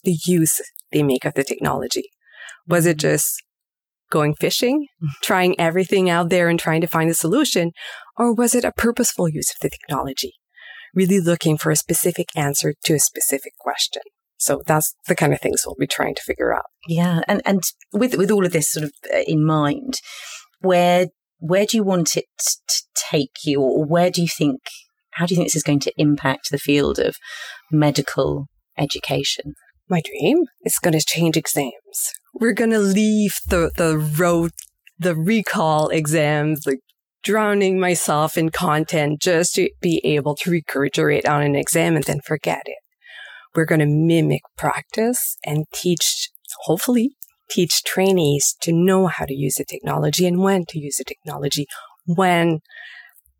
the 0.04 0.18
use 0.26 0.60
they 0.92 1.02
make 1.02 1.24
of 1.24 1.34
the 1.34 1.44
technology. 1.44 2.10
Was 2.66 2.84
it 2.84 2.98
just 2.98 3.42
going 4.10 4.34
fishing, 4.34 4.86
mm. 5.02 5.08
trying 5.22 5.58
everything 5.58 6.10
out 6.10 6.28
there 6.30 6.48
and 6.48 6.58
trying 6.58 6.80
to 6.80 6.86
find 6.86 7.10
a 7.10 7.14
solution? 7.14 7.72
Or 8.16 8.34
was 8.34 8.54
it 8.54 8.64
a 8.64 8.72
purposeful 8.72 9.28
use 9.28 9.50
of 9.50 9.56
the 9.62 9.70
technology? 9.70 10.32
Really 10.94 11.20
looking 11.20 11.56
for 11.56 11.70
a 11.70 11.76
specific 11.76 12.26
answer 12.36 12.74
to 12.84 12.94
a 12.94 12.98
specific 12.98 13.52
question. 13.58 14.02
So 14.38 14.62
that's 14.66 14.94
the 15.08 15.16
kind 15.16 15.32
of 15.32 15.40
things 15.40 15.62
we'll 15.64 15.76
be 15.78 15.86
trying 15.86 16.14
to 16.14 16.22
figure 16.22 16.54
out. 16.54 16.66
Yeah, 16.86 17.20
and 17.26 17.40
and 17.46 17.62
with 17.92 18.16
with 18.16 18.30
all 18.30 18.44
of 18.44 18.52
this 18.52 18.70
sort 18.70 18.84
of 18.84 18.92
uh, 19.12 19.22
in 19.26 19.44
mind, 19.44 19.94
where 20.60 21.06
where 21.38 21.66
do 21.66 21.76
you 21.76 21.84
want 21.84 22.16
it 22.16 22.26
to 22.38 22.82
take 23.10 23.32
you, 23.44 23.60
or 23.60 23.84
where 23.84 24.10
do 24.10 24.20
you 24.22 24.28
think, 24.28 24.60
how 25.16 25.26
do 25.26 25.34
you 25.34 25.36
think 25.36 25.48
this 25.48 25.56
is 25.56 25.62
going 25.62 25.80
to 25.80 25.92
impact 25.96 26.50
the 26.50 26.58
field 26.58 26.98
of 26.98 27.16
medical 27.70 28.46
education? 28.78 29.54
My 29.88 30.02
dream 30.02 30.44
is 30.62 30.78
going 30.78 30.92
to 30.92 31.04
change 31.06 31.36
exams. 31.36 31.72
We're 32.34 32.52
going 32.52 32.70
to 32.70 32.78
leave 32.78 33.34
the, 33.48 33.70
the 33.76 33.96
road, 33.96 34.50
the 34.98 35.16
recall 35.16 35.88
exams, 35.88 36.66
like 36.66 36.80
drowning 37.22 37.80
myself 37.80 38.36
in 38.36 38.50
content 38.50 39.22
just 39.22 39.54
to 39.54 39.70
be 39.80 40.00
able 40.04 40.36
to 40.36 40.50
regurgitate 40.50 41.26
on 41.26 41.42
an 41.42 41.56
exam 41.56 41.96
and 41.96 42.04
then 42.04 42.20
forget 42.20 42.62
it. 42.66 42.76
We're 43.54 43.64
going 43.64 43.80
to 43.80 43.86
mimic 43.86 44.42
practice 44.58 45.38
and 45.46 45.64
teach, 45.72 46.28
hopefully, 46.64 47.16
teach 47.48 47.82
trainees 47.84 48.54
to 48.60 48.72
know 48.72 49.06
how 49.06 49.24
to 49.24 49.34
use 49.34 49.54
the 49.54 49.64
technology 49.64 50.26
and 50.26 50.40
when 50.40 50.66
to 50.68 50.78
use 50.78 50.96
the 50.96 51.04
technology, 51.04 51.66
when 52.04 52.60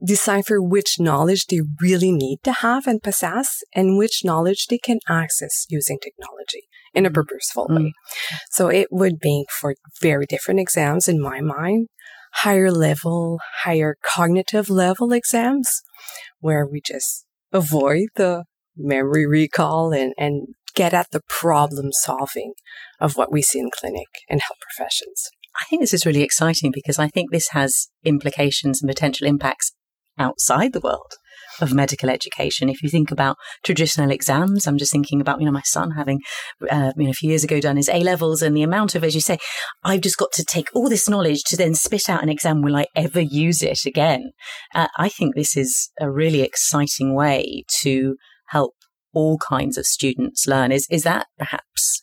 decipher 0.04 0.60
which 0.60 0.96
knowledge 0.98 1.46
they 1.46 1.60
really 1.80 2.12
need 2.12 2.38
to 2.44 2.52
have 2.52 2.86
and 2.86 3.02
possess 3.02 3.62
and 3.74 3.96
which 3.96 4.22
knowledge 4.24 4.66
they 4.66 4.78
can 4.78 4.98
access 5.08 5.66
using 5.68 5.98
technology 5.98 6.68
in 6.94 7.06
a 7.06 7.08
mm-hmm. 7.08 7.14
purposeful 7.14 7.68
mm. 7.68 7.76
way. 7.76 7.92
So 8.50 8.68
it 8.68 8.88
would 8.90 9.18
make 9.22 9.50
for 9.50 9.74
very 10.00 10.26
different 10.26 10.60
exams 10.60 11.08
in 11.08 11.20
my 11.20 11.40
mind, 11.40 11.88
higher 12.34 12.70
level, 12.70 13.38
higher 13.62 13.96
cognitive 14.02 14.68
level 14.68 15.12
exams 15.12 15.68
where 16.40 16.66
we 16.66 16.80
just 16.84 17.24
avoid 17.52 18.08
the 18.16 18.44
memory 18.76 19.26
recall 19.26 19.92
and, 19.92 20.12
and 20.18 20.48
get 20.74 20.92
at 20.92 21.10
the 21.10 21.22
problem 21.28 21.90
solving 21.92 22.52
of 23.00 23.16
what 23.16 23.32
we 23.32 23.40
see 23.40 23.58
in 23.58 23.70
clinic 23.72 24.08
and 24.28 24.42
health 24.42 24.58
professions. 24.60 25.30
I 25.58 25.64
think 25.70 25.80
this 25.80 25.94
is 25.94 26.04
really 26.04 26.22
exciting 26.22 26.70
because 26.70 26.98
I 26.98 27.08
think 27.08 27.30
this 27.30 27.48
has 27.48 27.88
implications 28.04 28.82
and 28.82 28.88
potential 28.88 29.26
impacts 29.26 29.72
outside 30.18 30.73
the 30.73 30.80
world 30.80 31.12
of 31.61 31.73
medical 31.73 32.11
education. 32.11 32.68
If 32.68 32.82
you 32.82 32.88
think 32.88 33.11
about 33.11 33.37
traditional 33.64 34.11
exams, 34.11 34.66
I'm 34.66 34.78
just 34.78 34.92
thinking 34.92 35.20
about, 35.20 35.40
you 35.40 35.46
know, 35.46 35.52
my 35.52 35.62
son 35.64 35.92
having, 35.92 36.20
uh, 36.70 36.92
you 36.96 37.04
know, 37.04 37.11
a 37.11 37.14
few 37.14 37.30
years 37.30 37.44
ago 37.44 37.61
done 37.61 37.76
his 37.76 37.88
A 37.88 38.00
levels 38.00 38.42
and 38.42 38.56
the 38.56 38.62
amount 38.62 38.94
of, 38.94 39.04
as 39.04 39.14
you 39.14 39.20
say, 39.20 39.38
I've 39.82 40.02
just 40.02 40.18
got 40.18 40.32
to 40.32 40.44
take 40.44 40.68
all 40.75 40.88
this 40.88 41.08
knowledge 41.08 41.42
to 41.44 41.56
then 41.56 41.75
spit 41.75 42.08
out 42.08 42.23
an 42.23 42.28
exam. 42.28 42.62
Will 42.62 42.76
I 42.76 42.87
ever 42.94 43.20
use 43.20 43.62
it 43.62 43.87
again? 43.87 44.32
Uh, 44.75 44.88
I 44.99 45.08
think 45.08 45.35
this 45.35 45.56
is 45.56 45.90
a 46.00 46.11
really 46.11 46.42
exciting 46.42 47.14
way 47.14 47.64
to 47.82 48.16
help 48.49 48.75
all 49.14 49.38
kinds 49.38 49.78
of 49.78 49.87
students 49.87 50.46
learn. 50.46 50.73
Is, 50.73 50.87
is 50.90 51.04
that 51.04 51.26
perhaps 51.38 52.02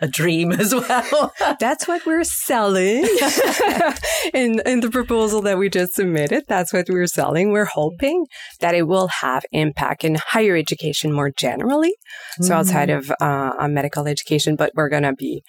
a 0.00 0.08
dream 0.08 0.52
as 0.62 0.74
well. 0.74 1.32
That's 1.58 1.86
what 1.86 2.04
we're 2.06 2.24
selling 2.24 3.04
in 4.34 4.60
in 4.66 4.80
the 4.80 4.90
proposal 4.90 5.42
that 5.42 5.58
we 5.58 5.68
just 5.68 5.94
submitted. 5.94 6.44
That's 6.48 6.72
what 6.72 6.88
we're 6.88 7.06
selling. 7.06 7.52
We're 7.52 7.66
hoping 7.66 8.26
that 8.60 8.74
it 8.74 8.86
will 8.86 9.08
have 9.08 9.44
impact 9.52 10.04
in 10.04 10.16
higher 10.16 10.56
education 10.56 11.12
more 11.12 11.30
generally, 11.30 11.94
so 12.40 12.52
mm. 12.52 12.56
outside 12.56 12.90
of 12.90 13.10
uh, 13.20 13.68
medical 13.68 14.06
education. 14.06 14.56
But 14.56 14.72
we're 14.74 14.88
going 14.88 15.04
to 15.04 15.14
be 15.14 15.42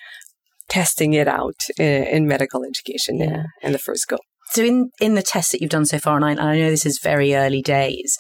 testing 0.70 1.14
it 1.14 1.28
out 1.28 1.56
in, 1.78 2.04
in 2.04 2.28
medical 2.28 2.64
education 2.64 3.18
yeah. 3.18 3.26
in, 3.26 3.46
in, 3.64 3.72
the 3.74 3.78
first 3.78 4.08
go. 4.08 4.18
So 4.52 4.64
in 4.64 4.90
in 5.00 5.16
the 5.16 5.22
tests 5.22 5.52
that 5.52 5.62
you've 5.62 5.70
done 5.70 5.86
so 5.86 6.00
far, 6.00 6.16
and 6.18 6.26
I, 6.26 6.32
I 6.32 6.60
know 6.60 6.70
this 6.70 6.86
is 6.86 7.00
very 7.02 7.36
early 7.36 7.62
days. 7.62 8.18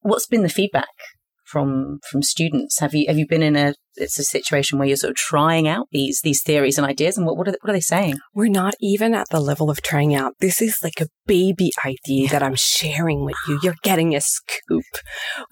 What's 0.00 0.26
been 0.26 0.42
the 0.42 0.48
feedback 0.48 0.86
from 1.46 2.00
from 2.10 2.22
students? 2.22 2.80
Have 2.80 2.94
you 2.94 3.06
have 3.08 3.18
you 3.18 3.26
been 3.26 3.42
in 3.42 3.56
a 3.56 3.74
it's 3.96 4.18
a 4.18 4.24
situation 4.24 4.78
where 4.78 4.86
you're 4.86 4.96
sort 4.96 5.12
of 5.12 5.16
trying 5.16 5.66
out 5.66 5.88
these 5.90 6.20
these 6.22 6.42
theories 6.42 6.78
and 6.78 6.86
ideas, 6.86 7.16
and 7.16 7.26
what 7.26 7.36
what 7.36 7.48
are, 7.48 7.52
they, 7.52 7.58
what 7.60 7.70
are 7.70 7.74
they 7.74 7.80
saying? 7.80 8.18
We're 8.34 8.50
not 8.50 8.74
even 8.80 9.14
at 9.14 9.28
the 9.30 9.40
level 9.40 9.70
of 9.70 9.82
trying 9.82 10.14
out. 10.14 10.34
This 10.40 10.60
is 10.60 10.76
like 10.82 11.00
a 11.00 11.08
baby 11.26 11.70
idea 11.84 12.28
that 12.28 12.42
I'm 12.42 12.56
sharing 12.56 13.24
with 13.24 13.36
you. 13.48 13.58
You're 13.62 13.76
getting 13.82 14.14
a 14.14 14.20
scoop. 14.20 14.84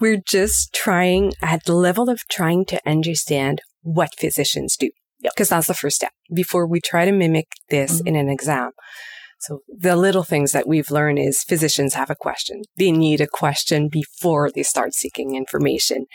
We're 0.00 0.20
just 0.26 0.74
trying 0.74 1.32
at 1.42 1.64
the 1.64 1.74
level 1.74 2.10
of 2.10 2.20
trying 2.30 2.64
to 2.66 2.80
understand 2.86 3.62
what 3.82 4.10
physicians 4.18 4.76
do 4.76 4.90
because 5.22 5.50
yep. 5.50 5.56
that's 5.56 5.68
the 5.68 5.74
first 5.74 5.96
step 5.96 6.12
before 6.34 6.66
we 6.66 6.80
try 6.80 7.04
to 7.04 7.12
mimic 7.12 7.46
this 7.70 7.98
mm-hmm. 7.98 8.08
in 8.08 8.16
an 8.16 8.28
exam. 8.28 8.70
So 9.46 9.60
the 9.68 9.94
little 9.94 10.22
things 10.22 10.52
that 10.52 10.66
we've 10.66 10.90
learned 10.90 11.18
is 11.18 11.44
physicians 11.44 11.92
have 11.94 12.08
a 12.08 12.16
question. 12.16 12.62
They 12.78 12.90
need 12.90 13.20
a 13.20 13.26
question 13.26 13.90
before 13.92 14.50
they 14.50 14.62
start 14.62 14.94
seeking 14.94 15.34
information. 15.34 16.06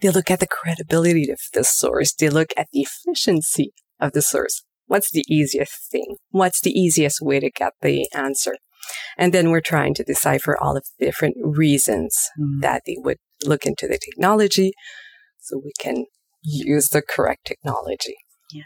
They 0.00 0.10
look 0.10 0.30
at 0.30 0.38
the 0.38 0.46
credibility 0.46 1.28
of 1.28 1.40
the 1.52 1.64
source. 1.64 2.14
They 2.14 2.28
look 2.28 2.52
at 2.56 2.68
the 2.72 2.86
efficiency 2.86 3.72
of 3.98 4.12
the 4.12 4.22
source. 4.22 4.62
What's 4.86 5.10
the 5.10 5.24
easiest 5.28 5.90
thing? 5.90 6.14
What's 6.30 6.60
the 6.60 6.70
easiest 6.70 7.20
way 7.20 7.40
to 7.40 7.50
get 7.50 7.72
the 7.82 8.08
answer? 8.14 8.54
And 9.18 9.34
then 9.34 9.50
we're 9.50 9.60
trying 9.60 9.94
to 9.94 10.04
decipher 10.04 10.56
all 10.56 10.76
of 10.76 10.84
the 11.00 11.06
different 11.06 11.34
reasons 11.40 12.16
mm. 12.38 12.60
that 12.60 12.82
they 12.86 12.98
would 12.98 13.18
look 13.44 13.66
into 13.66 13.88
the 13.88 13.98
technology 13.98 14.70
so 15.40 15.60
we 15.64 15.72
can 15.80 16.04
use 16.40 16.90
the 16.90 17.02
correct 17.02 17.46
technology. 17.46 18.14
Yeah. 18.52 18.62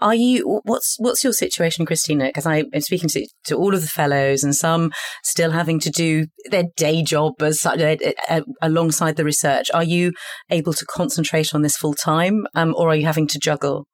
Are 0.00 0.14
you, 0.14 0.60
what's, 0.64 0.96
what's 0.98 1.24
your 1.24 1.32
situation, 1.32 1.86
Christina? 1.86 2.26
Because 2.26 2.46
I'm 2.46 2.66
speaking 2.78 3.08
to, 3.10 3.26
to 3.46 3.56
all 3.56 3.74
of 3.74 3.80
the 3.80 3.88
fellows 3.88 4.44
and 4.44 4.54
some 4.54 4.92
still 5.24 5.50
having 5.50 5.80
to 5.80 5.90
do 5.90 6.26
their 6.50 6.64
day 6.76 7.02
job 7.02 7.34
as 7.40 7.66
uh, 7.66 7.96
uh, 8.28 8.40
alongside 8.62 9.16
the 9.16 9.24
research. 9.24 9.70
Are 9.74 9.84
you 9.84 10.12
able 10.50 10.72
to 10.72 10.86
concentrate 10.86 11.54
on 11.54 11.62
this 11.62 11.76
full 11.76 11.94
time 11.94 12.46
um, 12.54 12.74
or 12.76 12.90
are 12.90 12.96
you 12.96 13.06
having 13.06 13.26
to 13.28 13.38
juggle? 13.38 13.86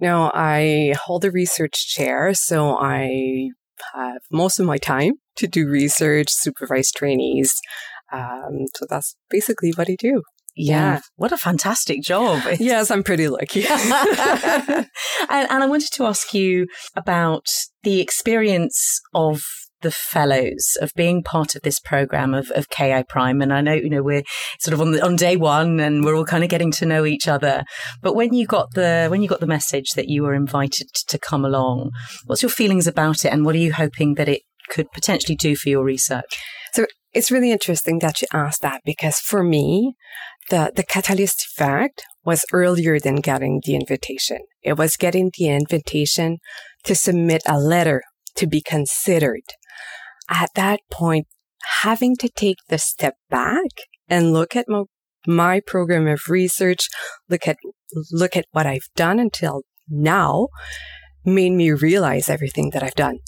No, 0.00 0.30
I 0.34 0.94
hold 1.04 1.24
a 1.24 1.30
research 1.30 1.86
chair, 1.88 2.34
so 2.34 2.76
I 2.76 3.50
have 3.94 4.22
most 4.32 4.58
of 4.58 4.66
my 4.66 4.78
time 4.78 5.12
to 5.36 5.46
do 5.46 5.68
research, 5.68 6.28
supervise 6.30 6.90
trainees. 6.90 7.54
Um, 8.12 8.66
so 8.74 8.86
that's 8.88 9.16
basically 9.30 9.72
what 9.76 9.88
I 9.88 9.96
do. 9.98 10.22
Yeah. 10.54 11.00
What 11.16 11.32
a 11.32 11.38
fantastic 11.38 12.02
job. 12.02 12.42
yes, 12.60 12.90
I'm 12.90 13.02
pretty 13.02 13.28
lucky. 13.28 13.64
and, 13.68 14.86
and 15.28 15.62
I 15.62 15.66
wanted 15.66 15.90
to 15.92 16.04
ask 16.04 16.34
you 16.34 16.66
about 16.94 17.46
the 17.82 18.00
experience 18.00 19.00
of 19.14 19.42
the 19.82 19.90
fellows 19.90 20.76
of 20.80 20.92
being 20.94 21.22
part 21.22 21.54
of 21.54 21.62
this 21.62 21.80
program 21.80 22.34
of, 22.34 22.50
of 22.52 22.68
KI 22.68 23.02
Prize. 23.08 23.34
And 23.40 23.52
I 23.52 23.60
know, 23.60 23.74
you 23.74 23.90
know, 23.90 24.02
we're 24.02 24.22
sort 24.60 24.74
of 24.74 24.80
on 24.80 24.92
the, 24.92 25.04
on 25.04 25.16
day 25.16 25.36
one 25.36 25.80
and 25.80 26.04
we're 26.04 26.16
all 26.16 26.24
kind 26.24 26.44
of 26.44 26.50
getting 26.50 26.70
to 26.72 26.86
know 26.86 27.04
each 27.04 27.28
other. 27.28 27.64
But 28.00 28.14
when 28.14 28.32
you 28.32 28.46
got 28.46 28.72
the, 28.74 29.08
when 29.08 29.22
you 29.22 29.28
got 29.28 29.40
the 29.40 29.46
message 29.46 29.90
that 29.96 30.08
you 30.08 30.22
were 30.22 30.34
invited 30.34 30.88
to 31.08 31.18
come 31.18 31.44
along, 31.44 31.90
what's 32.26 32.42
your 32.42 32.50
feelings 32.50 32.86
about 32.86 33.24
it? 33.24 33.32
And 33.32 33.44
what 33.44 33.54
are 33.54 33.58
you 33.58 33.72
hoping 33.72 34.14
that 34.14 34.28
it 34.28 34.42
could 34.70 34.90
potentially 34.92 35.36
do 35.36 35.56
for 35.56 35.68
your 35.68 35.84
research? 35.84 36.38
So 36.72 36.86
it's 37.12 37.30
really 37.30 37.50
interesting 37.50 37.98
that 37.98 38.22
you 38.22 38.28
asked 38.32 38.62
that 38.62 38.80
because 38.84 39.18
for 39.18 39.42
me, 39.42 39.94
the, 40.50 40.72
the 40.74 40.82
catalyst 40.82 41.46
effect 41.46 42.02
was 42.24 42.44
earlier 42.52 42.98
than 42.98 43.16
getting 43.16 43.60
the 43.64 43.74
invitation. 43.74 44.38
It 44.62 44.74
was 44.74 44.96
getting 44.96 45.30
the 45.36 45.48
invitation 45.48 46.38
to 46.84 46.94
submit 46.94 47.42
a 47.46 47.58
letter 47.58 48.02
to 48.36 48.46
be 48.46 48.60
considered. 48.60 49.42
At 50.28 50.50
that 50.54 50.80
point, 50.90 51.26
having 51.82 52.16
to 52.16 52.28
take 52.28 52.58
the 52.68 52.78
step 52.78 53.14
back 53.28 53.70
and 54.08 54.32
look 54.32 54.56
at 54.56 54.66
my, 54.68 54.84
my 55.26 55.60
program 55.60 56.06
of 56.06 56.28
research, 56.28 56.88
look 57.28 57.46
at, 57.46 57.56
look 58.10 58.36
at 58.36 58.46
what 58.52 58.66
I've 58.66 58.88
done 58.96 59.18
until 59.18 59.62
now 59.88 60.48
made 61.24 61.52
me 61.52 61.70
realize 61.72 62.28
everything 62.28 62.70
that 62.70 62.82
I've 62.82 62.94
done. 62.94 63.18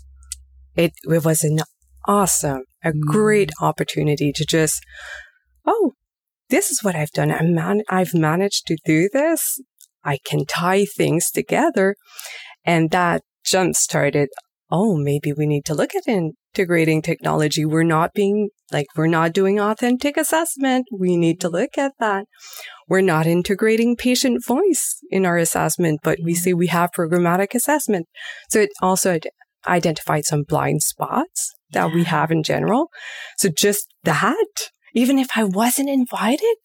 It, 0.74 0.92
it 1.04 1.24
was 1.24 1.44
an 1.44 1.58
awesome. 2.06 2.64
A 2.84 2.92
mm. 2.92 3.00
great 3.00 3.50
opportunity 3.60 4.32
to 4.32 4.44
just, 4.44 4.82
oh, 5.66 5.92
this 6.50 6.70
is 6.70 6.82
what 6.82 6.94
I've 6.94 7.10
done. 7.10 7.30
I'm 7.30 7.54
man- 7.54 7.82
I've 7.88 8.14
managed 8.14 8.66
to 8.66 8.76
do 8.84 9.08
this. 9.12 9.60
I 10.04 10.18
can 10.24 10.44
tie 10.44 10.84
things 10.84 11.30
together. 11.30 11.96
And 12.64 12.90
that 12.90 13.22
jump 13.44 13.74
started, 13.74 14.28
oh, 14.70 14.96
maybe 14.96 15.32
we 15.32 15.46
need 15.46 15.64
to 15.66 15.74
look 15.74 15.94
at 15.94 16.06
integrating 16.06 17.02
technology. 17.02 17.64
We're 17.64 17.82
not 17.82 18.12
being 18.14 18.50
like, 18.72 18.86
we're 18.96 19.06
not 19.06 19.32
doing 19.32 19.60
authentic 19.60 20.16
assessment. 20.16 20.86
We 20.92 21.16
need 21.16 21.40
to 21.40 21.48
look 21.48 21.76
at 21.78 21.92
that. 22.00 22.26
We're 22.88 23.00
not 23.00 23.26
integrating 23.26 23.96
patient 23.96 24.44
voice 24.44 24.98
in 25.10 25.24
our 25.24 25.36
assessment, 25.36 26.00
but 26.02 26.18
we 26.22 26.32
mm-hmm. 26.32 26.40
see 26.40 26.54
we 26.54 26.66
have 26.68 26.90
programmatic 26.96 27.54
assessment. 27.54 28.06
So 28.50 28.60
it 28.60 28.70
also 28.82 29.18
identified 29.66 30.24
some 30.24 30.42
blind 30.42 30.82
spots 30.82 31.52
that 31.70 31.88
yeah. 31.88 31.94
we 31.94 32.04
have 32.04 32.30
in 32.30 32.42
general. 32.42 32.88
So 33.38 33.48
just 33.48 33.86
that, 34.04 34.70
even 34.94 35.18
if 35.18 35.28
I 35.36 35.44
wasn't 35.44 35.90
invited, 35.90 36.56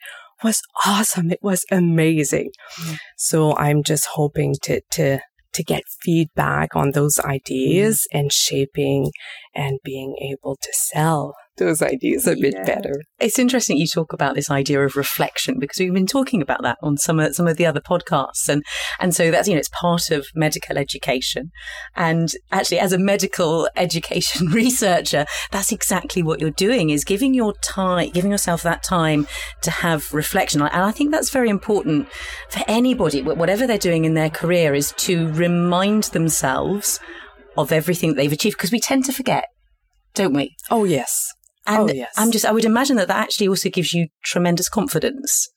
was 0.43 0.61
awesome. 0.85 1.31
It 1.31 1.39
was 1.41 1.65
amazing. 1.71 2.51
Mm. 2.79 2.97
So 3.17 3.55
I'm 3.57 3.83
just 3.83 4.07
hoping 4.13 4.55
to, 4.63 4.81
to, 4.91 5.19
to 5.53 5.63
get 5.63 5.83
feedback 6.01 6.75
on 6.75 6.91
those 6.91 7.19
ideas 7.19 8.07
mm. 8.13 8.19
and 8.19 8.31
shaping 8.31 9.11
and 9.53 9.79
being 9.83 10.15
able 10.21 10.55
to 10.61 10.69
sell 10.71 11.33
those 11.59 11.81
ideas 11.81 12.27
a 12.27 12.35
bit 12.35 12.55
better. 12.65 12.93
It's 13.19 13.37
interesting 13.37 13.77
you 13.77 13.87
talk 13.87 14.13
about 14.13 14.35
this 14.35 14.49
idea 14.49 14.83
of 14.83 14.95
reflection 14.95 15.59
because 15.59 15.77
we've 15.79 15.93
been 15.93 16.07
talking 16.07 16.41
about 16.41 16.63
that 16.63 16.77
on 16.81 16.97
some 16.97 17.19
of 17.19 17.35
some 17.35 17.47
of 17.47 17.57
the 17.57 17.65
other 17.65 17.81
podcasts, 17.81 18.49
and 18.49 18.63
and 18.99 19.13
so 19.13 19.29
that's 19.29 19.47
you 19.47 19.53
know 19.53 19.59
it's 19.59 19.69
part 19.69 20.09
of 20.09 20.27
medical 20.33 20.77
education, 20.77 21.51
and 21.95 22.31
actually 22.51 22.79
as 22.79 22.93
a 22.93 22.97
medical 22.97 23.69
education 23.75 24.47
researcher, 24.51 25.25
that's 25.51 25.71
exactly 25.71 26.23
what 26.23 26.41
you're 26.41 26.49
doing 26.51 26.89
is 26.89 27.03
giving 27.03 27.33
your 27.33 27.53
time, 27.61 28.09
giving 28.09 28.31
yourself 28.31 28.63
that 28.63 28.81
time 28.81 29.27
to 29.61 29.69
have 29.69 30.11
reflection, 30.13 30.61
and 30.61 30.71
I 30.71 30.91
think 30.91 31.11
that's 31.11 31.29
very 31.29 31.49
important 31.49 32.09
for 32.49 32.63
anybody, 32.67 33.21
whatever 33.21 33.67
they're 33.67 33.77
doing 33.77 34.05
in 34.05 34.15
their 34.15 34.29
career, 34.29 34.73
is 34.73 34.93
to 34.97 35.31
remind 35.33 36.05
themselves 36.05 36.99
of 37.57 37.71
everything 37.71 38.15
they've 38.15 38.31
achieved 38.31 38.57
because 38.57 38.71
we 38.71 38.79
tend 38.79 39.05
to 39.05 39.11
forget 39.11 39.45
don't 40.13 40.33
we? 40.33 40.55
Oh, 40.69 40.83
yes. 40.83 41.33
And 41.69 41.89
oh, 41.89 41.93
yes. 41.93 42.11
I'm 42.17 42.31
just, 42.31 42.45
I 42.45 42.51
would 42.51 42.65
imagine 42.65 42.97
that 42.97 43.07
that 43.09 43.17
actually 43.17 43.47
also 43.47 43.69
gives 43.69 43.93
you 43.93 44.07
tremendous 44.23 44.67
confidence. 44.67 45.47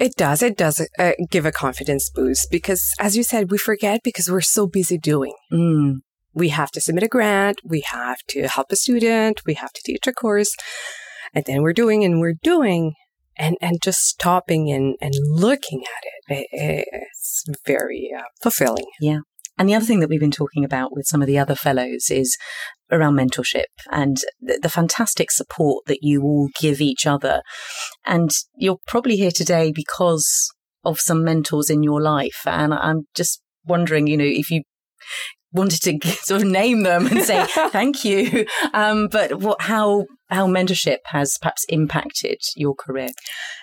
It 0.00 0.14
does. 0.14 0.44
It 0.44 0.56
does 0.56 0.86
uh, 0.96 1.12
give 1.28 1.44
a 1.44 1.50
confidence 1.50 2.08
boost 2.08 2.52
because, 2.52 2.94
as 3.00 3.16
you 3.16 3.24
said, 3.24 3.50
we 3.50 3.58
forget 3.58 4.02
because 4.04 4.30
we're 4.30 4.40
so 4.40 4.68
busy 4.68 4.96
doing. 4.96 5.34
Mm. 5.52 5.96
We 6.34 6.50
have 6.50 6.70
to 6.70 6.80
submit 6.80 7.02
a 7.02 7.08
grant. 7.08 7.60
We 7.64 7.82
have 7.90 8.18
to 8.28 8.46
help 8.46 8.70
a 8.70 8.76
student. 8.76 9.42
We 9.44 9.54
have 9.54 9.72
to 9.72 9.82
teach 9.84 10.06
a 10.06 10.12
course. 10.12 10.54
And 11.34 11.44
then 11.46 11.62
we're 11.62 11.72
doing 11.72 12.04
and 12.04 12.20
we're 12.20 12.36
doing 12.40 12.94
and, 13.36 13.56
and 13.60 13.82
just 13.82 14.00
stopping 14.00 14.70
and, 14.70 14.94
and 15.00 15.14
looking 15.18 15.82
at 15.82 16.36
it. 16.36 16.46
it 16.52 16.88
it's 16.92 17.44
very 17.66 18.12
uh, 18.16 18.22
fulfilling. 18.40 18.86
Yeah. 19.00 19.18
And 19.58 19.68
the 19.68 19.74
other 19.74 19.84
thing 19.84 19.98
that 19.98 20.08
we've 20.08 20.20
been 20.20 20.30
talking 20.30 20.64
about 20.64 20.94
with 20.94 21.06
some 21.06 21.20
of 21.20 21.26
the 21.26 21.38
other 21.38 21.56
fellows 21.56 22.08
is 22.08 22.36
around 22.90 23.16
mentorship 23.16 23.66
and 23.90 24.18
the, 24.40 24.58
the, 24.62 24.68
fantastic 24.68 25.30
support 25.30 25.84
that 25.86 25.98
you 26.02 26.22
all 26.22 26.48
give 26.60 26.80
each 26.80 27.06
other. 27.06 27.42
And 28.06 28.30
you're 28.56 28.78
probably 28.86 29.16
here 29.16 29.30
today 29.30 29.72
because 29.74 30.50
of 30.84 31.00
some 31.00 31.24
mentors 31.24 31.70
in 31.70 31.82
your 31.82 32.00
life. 32.00 32.40
And 32.46 32.72
I'm 32.72 33.02
just 33.14 33.42
wondering, 33.64 34.06
you 34.06 34.16
know, 34.16 34.24
if 34.24 34.50
you 34.50 34.62
wanted 35.52 35.80
to 35.82 36.08
sort 36.22 36.42
of 36.42 36.48
name 36.48 36.82
them 36.82 37.06
and 37.06 37.22
say 37.22 37.44
thank 37.70 38.04
you. 38.04 38.46
Um, 38.72 39.08
but 39.08 39.40
what, 39.40 39.62
how 39.62 40.06
how 40.28 40.46
mentorship 40.46 40.98
has 41.06 41.38
perhaps 41.40 41.64
impacted 41.68 42.40
your 42.56 42.74
career? 42.74 43.10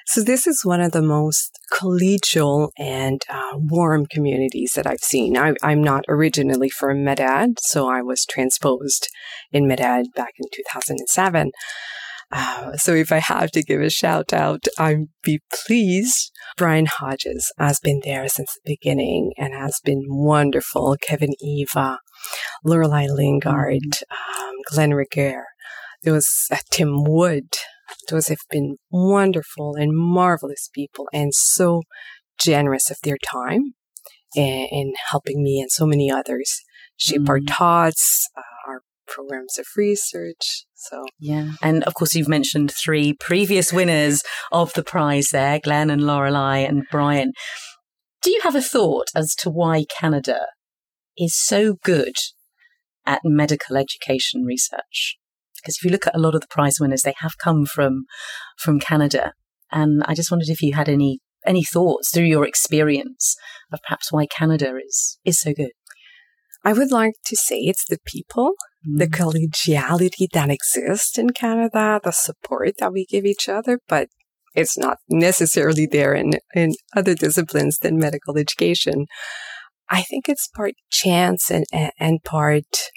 So 0.08 0.22
this 0.22 0.48
is 0.48 0.62
one 0.64 0.82
of 0.82 0.92
the 0.92 1.02
most 1.02 1.60
collegial 1.72 2.70
and 2.78 3.22
uh, 3.30 3.54
warm 3.56 4.06
communities 4.06 4.74
that 4.76 4.88
I've 4.88 5.00
seen. 5.00 5.38
I, 5.38 5.54
am 5.64 5.84
not 5.84 6.06
originally 6.08 6.70
from 6.70 7.04
Med 7.04 7.20
Ed, 7.20 7.60
so 7.60 7.88
I 7.88 8.02
was 8.02 8.26
transposed 8.26 9.08
in 9.52 9.68
Med 9.68 9.82
Ed 9.82 10.08
back 10.16 10.34
in 10.40 10.50
2007. 10.52 11.52
Uh, 12.32 12.76
so 12.76 12.94
if 12.94 13.12
I 13.12 13.20
have 13.20 13.52
to 13.52 13.64
give 13.64 13.82
a 13.82 13.90
shout 13.90 14.34
out, 14.34 14.66
I'd 14.80 15.08
be 15.24 15.42
pleased. 15.66 16.32
Brian 16.58 16.88
Hodges 16.88 17.52
has 17.58 17.80
been 17.80 18.02
there 18.04 18.28
since 18.28 18.52
the 18.54 18.76
beginning 18.76 19.32
and 19.38 19.54
has 19.54 19.80
been 19.84 20.04
wonderful. 20.08 20.98
Kevin 21.02 21.34
Eva, 21.40 22.00
Lorelei 22.64 23.08
Lingard, 23.08 23.82
mm-hmm. 23.82 24.42
um, 24.42 24.56
Glenn 24.72 24.92
Regehr. 24.92 25.44
There 26.06 26.14
was 26.14 26.48
uh, 26.52 26.58
Tim 26.70 27.04
Wood. 27.04 27.50
Those 28.10 28.28
have 28.28 28.38
been 28.52 28.78
wonderful 28.92 29.76
and 29.76 29.92
marvelous 29.94 30.70
people 30.74 31.08
and 31.12 31.34
so 31.34 31.82
generous 32.40 32.92
of 32.92 32.98
their 33.04 33.18
time 33.18 33.74
in, 34.36 34.68
in 34.72 34.94
helping 35.10 35.44
me 35.44 35.60
and 35.60 35.72
so 35.72 35.88
many 35.88 36.12
others 36.12 36.62
shape 36.96 37.22
mm. 37.22 37.30
our 37.30 37.40
thoughts, 37.42 38.30
uh, 38.38 38.70
our 38.70 38.82
programs 39.08 39.58
of 39.58 39.66
research. 39.76 40.66
So, 40.76 41.06
yeah. 41.20 41.54
And 41.64 41.84
of 41.86 41.96
course, 41.96 42.14
you've 42.14 42.28
mentioned 42.28 42.72
three 42.72 43.14
previous 43.14 43.74
winners 43.74 44.22
of 44.52 44.74
the 44.74 44.84
prize 44.84 45.30
there 45.30 45.60
Glenn 45.60 45.90
and 45.90 46.06
Lorelei 46.06 46.60
and 46.60 46.84
Brian. 46.92 47.34
Do 48.22 48.30
you 48.30 48.42
have 48.44 48.56
a 48.56 48.62
thought 48.62 49.08
as 49.16 49.34
to 49.40 49.50
why 49.50 49.86
Canada 49.90 50.48
is 51.18 51.36
so 51.36 51.74
good 51.84 52.16
at 53.08 53.22
medical 53.24 53.76
education 53.76 54.44
research? 54.44 55.18
Because 55.66 55.78
if 55.78 55.84
you 55.86 55.92
look 55.92 56.06
at 56.06 56.16
a 56.16 56.20
lot 56.20 56.36
of 56.36 56.42
the 56.42 56.48
prize 56.48 56.78
winners, 56.80 57.02
they 57.02 57.16
have 57.20 57.38
come 57.40 57.66
from 57.66 58.04
from 58.58 58.80
Canada. 58.80 59.34
And 59.72 60.04
I 60.06 60.14
just 60.14 60.30
wondered 60.30 60.50
if 60.50 60.62
you 60.62 60.74
had 60.74 60.88
any 60.88 61.20
any 61.46 61.64
thoughts 61.64 62.12
through 62.14 62.26
your 62.26 62.46
experience 62.46 63.36
of 63.72 63.80
perhaps 63.82 64.12
why 64.12 64.28
Canada 64.28 64.76
is 64.86 65.18
is 65.26 65.40
so 65.40 65.54
good. 65.54 65.72
I 66.64 66.74
would 66.74 66.92
like 66.92 67.14
to 67.26 67.36
say 67.36 67.58
it's 67.58 67.86
the 67.88 68.00
people, 68.06 68.54
mm. 68.88 68.98
the 68.98 69.08
collegiality 69.08 70.28
that 70.34 70.50
exists 70.50 71.18
in 71.18 71.30
Canada, 71.32 72.00
the 72.04 72.12
support 72.12 72.74
that 72.80 72.94
we 72.94 73.06
give 73.06 73.26
each 73.26 73.48
other, 73.48 73.80
but 73.88 74.10
it's 74.56 74.78
not 74.78 74.98
necessarily 75.10 75.86
there 75.86 76.16
in, 76.16 76.34
in 76.56 76.74
other 76.96 77.14
disciplines 77.14 77.78
than 77.80 78.00
medical 78.00 78.38
education. 78.38 79.06
I 79.90 80.02
think 80.02 80.28
it's 80.28 80.48
part 80.48 80.74
chance 80.90 81.52
and, 81.52 81.66
and 82.00 82.24
part 82.24 82.90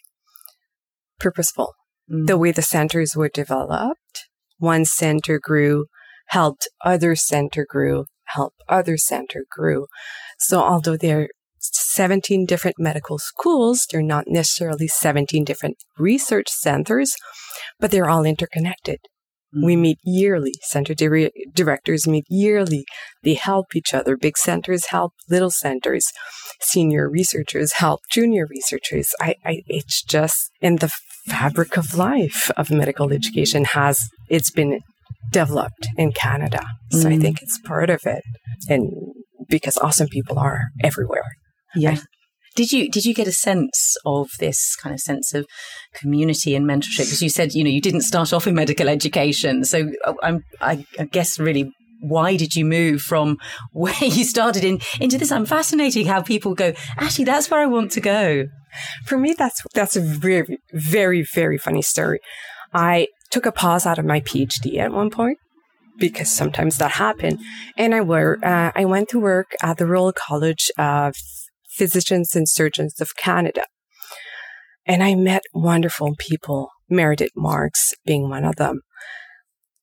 purposeful. 1.18 1.74
Mm. 2.10 2.26
The 2.26 2.38
way 2.38 2.52
the 2.52 2.62
centers 2.62 3.14
were 3.16 3.28
developed, 3.28 4.28
one 4.58 4.84
center 4.84 5.38
grew, 5.42 5.86
helped 6.28 6.68
other 6.84 7.14
center 7.14 7.66
grew, 7.68 8.06
helped 8.24 8.62
other 8.68 8.96
center 8.96 9.44
grew. 9.50 9.86
So 10.38 10.60
although 10.60 10.96
there 10.96 11.22
are 11.22 11.28
17 11.60 12.46
different 12.46 12.76
medical 12.78 13.18
schools. 13.18 13.86
They're 13.90 14.02
not 14.02 14.26
necessarily 14.28 14.86
17 14.86 15.44
different 15.44 15.76
research 15.98 16.48
centers, 16.48 17.14
but 17.80 17.90
they're 17.90 18.08
all 18.08 18.24
interconnected. 18.24 18.98
Mm-hmm. 19.54 19.66
We 19.66 19.76
meet 19.76 19.98
yearly. 20.04 20.52
Center 20.62 20.94
di- 20.94 21.30
directors 21.52 22.06
meet 22.06 22.24
yearly. 22.28 22.84
They 23.22 23.34
help 23.34 23.74
each 23.74 23.94
other. 23.94 24.16
Big 24.16 24.36
centers 24.36 24.86
help 24.86 25.12
little 25.28 25.50
centers. 25.50 26.06
Senior 26.60 27.08
researchers 27.08 27.74
help 27.74 28.00
junior 28.10 28.46
researchers. 28.48 29.12
I, 29.20 29.34
I, 29.44 29.62
it's 29.66 30.02
just 30.02 30.50
in 30.60 30.76
the 30.76 30.90
fabric 31.28 31.76
of 31.76 31.94
life 31.94 32.50
of 32.56 32.70
medical 32.70 33.12
education 33.12 33.64
has, 33.64 34.08
it's 34.28 34.50
been 34.50 34.80
developed 35.30 35.86
in 35.96 36.12
Canada. 36.12 36.62
So 36.90 36.98
mm-hmm. 36.98 37.08
I 37.08 37.18
think 37.18 37.42
it's 37.42 37.58
part 37.64 37.90
of 37.90 38.00
it. 38.04 38.22
And 38.68 38.90
because 39.48 39.76
awesome 39.78 40.08
people 40.08 40.38
are 40.38 40.60
everywhere. 40.82 41.24
Yeah. 41.74 41.98
Did 42.56 42.72
you 42.72 42.90
did 42.90 43.04
you 43.04 43.14
get 43.14 43.28
a 43.28 43.32
sense 43.32 43.96
of 44.04 44.30
this 44.40 44.74
kind 44.74 44.92
of 44.92 45.00
sense 45.00 45.32
of 45.32 45.46
community 45.94 46.56
and 46.56 46.66
mentorship? 46.66 47.04
Because 47.06 47.22
you 47.22 47.28
said 47.28 47.54
you 47.54 47.62
know 47.62 47.70
you 47.70 47.80
didn't 47.80 48.00
start 48.00 48.32
off 48.32 48.48
in 48.48 48.54
medical 48.56 48.88
education, 48.88 49.64
so 49.64 49.88
uh, 50.04 50.14
I'm 50.24 50.40
I, 50.60 50.84
I 50.98 51.04
guess 51.04 51.38
really 51.38 51.70
why 52.00 52.36
did 52.36 52.54
you 52.54 52.64
move 52.64 53.02
from 53.02 53.38
where 53.72 53.94
you 54.04 54.24
started 54.24 54.64
in 54.64 54.80
into 55.00 55.18
this? 55.18 55.32
I'm 55.32 55.46
fascinating 55.46 56.06
how 56.06 56.22
people 56.22 56.54
go. 56.54 56.72
Actually, 56.96 57.26
that's 57.26 57.50
where 57.50 57.60
I 57.60 57.66
want 57.66 57.92
to 57.92 58.00
go. 58.00 58.46
For 59.04 59.18
me, 59.18 59.34
that's 59.36 59.62
that's 59.74 59.96
a 59.96 60.00
very 60.00 60.58
very 60.72 61.26
very 61.34 61.58
funny 61.58 61.82
story. 61.82 62.20
I 62.72 63.08
took 63.30 63.46
a 63.46 63.52
pause 63.52 63.86
out 63.86 63.98
of 63.98 64.04
my 64.04 64.20
PhD 64.20 64.78
at 64.78 64.92
one 64.92 65.10
point 65.10 65.38
because 65.98 66.30
sometimes 66.30 66.78
that 66.78 66.92
happened, 66.92 67.40
and 67.76 67.94
I 67.94 68.00
were 68.00 68.38
uh, 68.42 68.72
I 68.74 68.84
went 68.84 69.08
to 69.10 69.20
work 69.20 69.54
at 69.62 69.78
the 69.78 69.86
Royal 69.86 70.12
College 70.12 70.70
of 70.78 71.14
Physicians 71.76 72.34
and 72.34 72.48
Surgeons 72.48 73.00
of 73.00 73.16
Canada. 73.16 73.62
And 74.86 75.02
I 75.02 75.14
met 75.14 75.42
wonderful 75.52 76.14
people, 76.18 76.70
Meredith 76.88 77.32
Marks 77.36 77.92
being 78.06 78.30
one 78.30 78.44
of 78.44 78.56
them, 78.56 78.80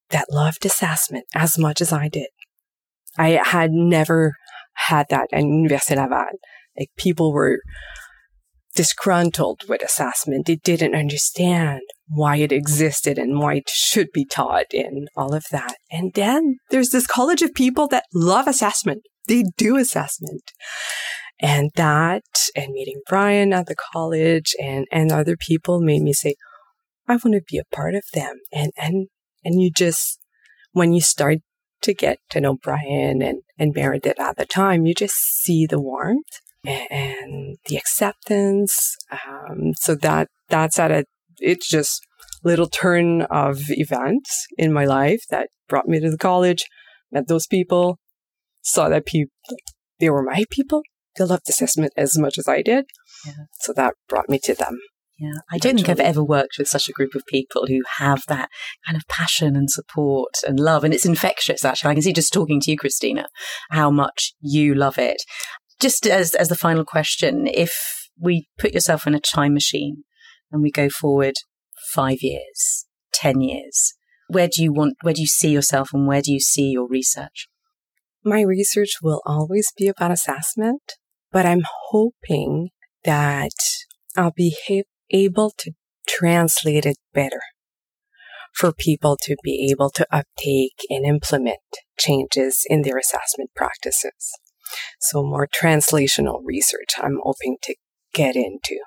that 0.09 0.31
loved 0.31 0.65
assessment 0.65 1.25
as 1.33 1.57
much 1.57 1.81
as 1.81 1.91
I 1.91 2.07
did. 2.07 2.27
I 3.17 3.39
had 3.43 3.71
never 3.71 4.33
had 4.73 5.07
that 5.09 5.27
at 5.31 5.43
Université 5.43 5.95
Laval. 5.95 6.25
Like 6.77 6.89
people 6.97 7.31
were 7.31 7.59
disgruntled 8.75 9.61
with 9.69 9.81
assessment. 9.81 10.45
They 10.45 10.57
didn't 10.57 10.95
understand 10.95 11.81
why 12.07 12.37
it 12.37 12.51
existed 12.51 13.17
and 13.17 13.39
why 13.39 13.55
it 13.55 13.69
should 13.69 14.11
be 14.13 14.25
taught 14.25 14.73
and 14.73 15.07
all 15.15 15.33
of 15.33 15.45
that. 15.51 15.77
And 15.89 16.13
then 16.13 16.57
there's 16.69 16.89
this 16.89 17.07
college 17.07 17.41
of 17.41 17.53
people 17.53 17.87
that 17.87 18.03
love 18.13 18.47
assessment. 18.47 19.03
They 19.27 19.45
do 19.57 19.77
assessment. 19.77 20.51
And 21.41 21.71
that 21.75 22.23
and 22.55 22.71
meeting 22.73 23.01
Brian 23.07 23.53
at 23.53 23.65
the 23.65 23.75
college 23.93 24.55
and, 24.61 24.85
and 24.91 25.11
other 25.11 25.35
people 25.37 25.81
made 25.81 26.01
me 26.01 26.13
say, 26.13 26.35
I 27.07 27.13
want 27.13 27.33
to 27.33 27.41
be 27.47 27.57
a 27.57 27.75
part 27.75 27.95
of 27.95 28.03
them. 28.13 28.35
And, 28.51 28.71
and, 28.77 29.07
and 29.45 29.61
you 29.61 29.71
just, 29.71 30.19
when 30.73 30.91
you 30.91 30.99
start 30.99 31.37
to 31.83 31.93
get 31.93 32.17
to 32.31 32.41
know 32.41 32.55
Brian 32.55 33.21
and, 33.21 33.43
and 33.57 33.73
Meredith 33.73 34.19
at 34.19 34.37
the 34.37 34.45
time, 34.45 34.85
you 34.85 34.93
just 34.93 35.15
see 35.15 35.65
the 35.65 35.79
warmth 35.79 36.41
and 36.65 37.57
the 37.67 37.77
acceptance. 37.77 38.97
Um, 39.11 39.73
so 39.75 39.95
that 39.95 40.29
that's 40.49 40.79
at 40.79 40.91
a 40.91 41.05
it's 41.39 41.69
just 41.69 42.01
little 42.43 42.67
turn 42.67 43.23
of 43.23 43.59
events 43.69 44.47
in 44.57 44.73
my 44.73 44.85
life 44.85 45.23
that 45.29 45.49
brought 45.67 45.87
me 45.87 45.99
to 45.99 46.09
the 46.09 46.17
college, 46.17 46.65
met 47.11 47.27
those 47.27 47.47
people, 47.47 47.99
saw 48.61 48.89
that 48.89 49.05
people 49.05 49.31
they 49.99 50.09
were 50.09 50.23
my 50.23 50.45
people. 50.49 50.81
They 51.17 51.23
loved 51.23 51.47
assessment 51.49 51.93
as 51.95 52.17
much 52.17 52.37
as 52.37 52.47
I 52.47 52.61
did. 52.61 52.85
Yeah. 53.25 53.45
So 53.59 53.73
that 53.73 53.93
brought 54.09 54.29
me 54.29 54.39
to 54.43 54.53
them. 54.53 54.79
Yeah, 55.17 55.39
I 55.49 55.57
don't 55.57 55.75
think 55.75 55.87
I've 55.87 55.99
ever 56.01 56.21
worked 56.21 56.57
with 56.57 56.67
such 56.67 56.89
a 56.89 56.91
group 56.91 57.15
of 57.15 57.25
people 57.25 57.67
who 57.67 57.81
have 57.99 58.23
that 58.27 58.49
kind 58.85 58.97
of 58.97 59.07
passion 59.07 59.55
and 59.55 59.69
support 59.69 60.33
and 60.45 60.59
love. 60.59 60.83
And 60.83 60.93
it's 60.93 61.05
infectious, 61.05 61.63
actually. 61.63 61.91
I 61.91 61.93
can 61.93 62.03
see 62.03 62.11
just 62.11 62.33
talking 62.33 62.59
to 62.61 62.71
you, 62.71 62.77
Christina, 62.77 63.27
how 63.69 63.89
much 63.89 64.33
you 64.41 64.75
love 64.75 64.97
it. 64.97 65.21
Just 65.79 66.05
as, 66.05 66.35
as 66.35 66.49
the 66.49 66.55
final 66.55 66.83
question, 66.83 67.47
if 67.47 67.71
we 68.19 68.47
put 68.59 68.73
yourself 68.73 69.07
in 69.07 69.15
a 69.15 69.19
time 69.21 69.53
machine 69.53 70.03
and 70.51 70.61
we 70.61 70.69
go 70.69 70.89
forward 70.89 71.35
five 71.93 72.17
years, 72.21 72.85
10 73.13 73.39
years, 73.39 73.93
where 74.27 74.49
do 74.49 74.61
you 74.61 74.73
want, 74.73 74.95
where 75.01 75.13
do 75.13 75.21
you 75.21 75.27
see 75.27 75.51
yourself 75.51 75.89
and 75.93 76.07
where 76.07 76.21
do 76.21 76.33
you 76.33 76.41
see 76.41 76.71
your 76.71 76.87
research? 76.89 77.47
My 78.23 78.41
research 78.41 78.95
will 79.01 79.21
always 79.25 79.67
be 79.77 79.87
about 79.87 80.11
assessment, 80.11 80.81
but 81.31 81.45
I'm 81.45 81.63
hoping 81.89 82.69
that 83.05 83.51
I'll 84.17 84.33
be 84.35 84.55
able 85.11 85.51
to 85.57 85.71
translate 86.07 86.85
it 86.85 86.97
better 87.13 87.41
for 88.53 88.71
people 88.71 89.17
to 89.21 89.35
be 89.43 89.69
able 89.71 89.89
to 89.89 90.07
uptake 90.11 90.79
and 90.89 91.05
implement 91.05 91.59
changes 91.99 92.65
in 92.69 92.83
their 92.83 92.97
assessment 92.97 93.49
practices. 93.55 94.31
So 94.99 95.23
more 95.23 95.47
translational 95.47 96.39
research 96.43 96.93
I'm 96.97 97.19
hoping 97.21 97.57
to 97.63 97.75
get 98.13 98.35
into. 98.35 98.79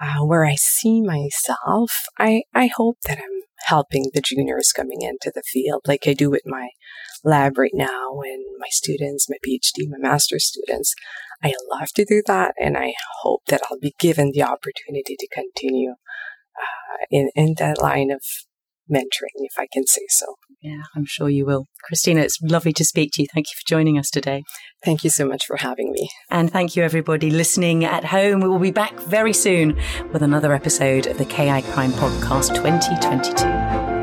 Uh, 0.00 0.24
where 0.24 0.44
I 0.44 0.54
see 0.54 1.00
myself, 1.00 1.90
I, 2.18 2.42
I 2.54 2.68
hope 2.68 2.98
that 3.06 3.18
I'm 3.18 3.37
helping 3.66 4.10
the 4.14 4.20
juniors 4.20 4.72
coming 4.72 5.02
into 5.02 5.32
the 5.34 5.42
field 5.42 5.82
like 5.86 6.04
I 6.06 6.14
do 6.14 6.30
with 6.30 6.42
my 6.46 6.70
lab 7.24 7.58
right 7.58 7.72
now 7.74 8.20
and 8.24 8.44
my 8.58 8.68
students, 8.70 9.28
my 9.28 9.36
PhD, 9.46 9.88
my 9.88 9.98
master's 9.98 10.46
students. 10.46 10.94
I 11.42 11.54
love 11.70 11.88
to 11.94 12.04
do 12.04 12.22
that 12.26 12.54
and 12.58 12.76
I 12.76 12.94
hope 13.22 13.42
that 13.48 13.62
I'll 13.70 13.78
be 13.78 13.94
given 13.98 14.32
the 14.32 14.42
opportunity 14.42 15.16
to 15.18 15.28
continue 15.32 15.92
uh, 15.92 17.04
in, 17.10 17.30
in 17.34 17.54
that 17.58 17.80
line 17.80 18.10
of 18.10 18.22
mentoring, 18.90 19.36
if 19.36 19.58
I 19.58 19.66
can 19.72 19.86
say 19.86 20.06
so. 20.08 20.26
Yeah, 20.60 20.82
I'm 20.96 21.04
sure 21.04 21.28
you 21.28 21.46
will. 21.46 21.66
Christina, 21.84 22.22
it's 22.22 22.40
lovely 22.42 22.72
to 22.72 22.84
speak 22.84 23.10
to 23.14 23.22
you. 23.22 23.28
Thank 23.32 23.46
you 23.46 23.54
for 23.56 23.68
joining 23.68 23.96
us 23.96 24.10
today. 24.10 24.42
Thank 24.84 25.04
you 25.04 25.10
so 25.10 25.26
much 25.26 25.46
for 25.46 25.56
having 25.56 25.92
me. 25.92 26.08
And 26.30 26.50
thank 26.50 26.74
you, 26.74 26.82
everybody 26.82 27.30
listening 27.30 27.84
at 27.84 28.06
home. 28.06 28.40
We 28.40 28.48
will 28.48 28.58
be 28.58 28.72
back 28.72 28.98
very 29.00 29.32
soon 29.32 29.78
with 30.12 30.22
another 30.22 30.52
episode 30.52 31.06
of 31.06 31.18
the 31.18 31.24
KI 31.24 31.62
Prize 31.62 31.92
Podcast 31.94 32.54
2022. 32.56 33.97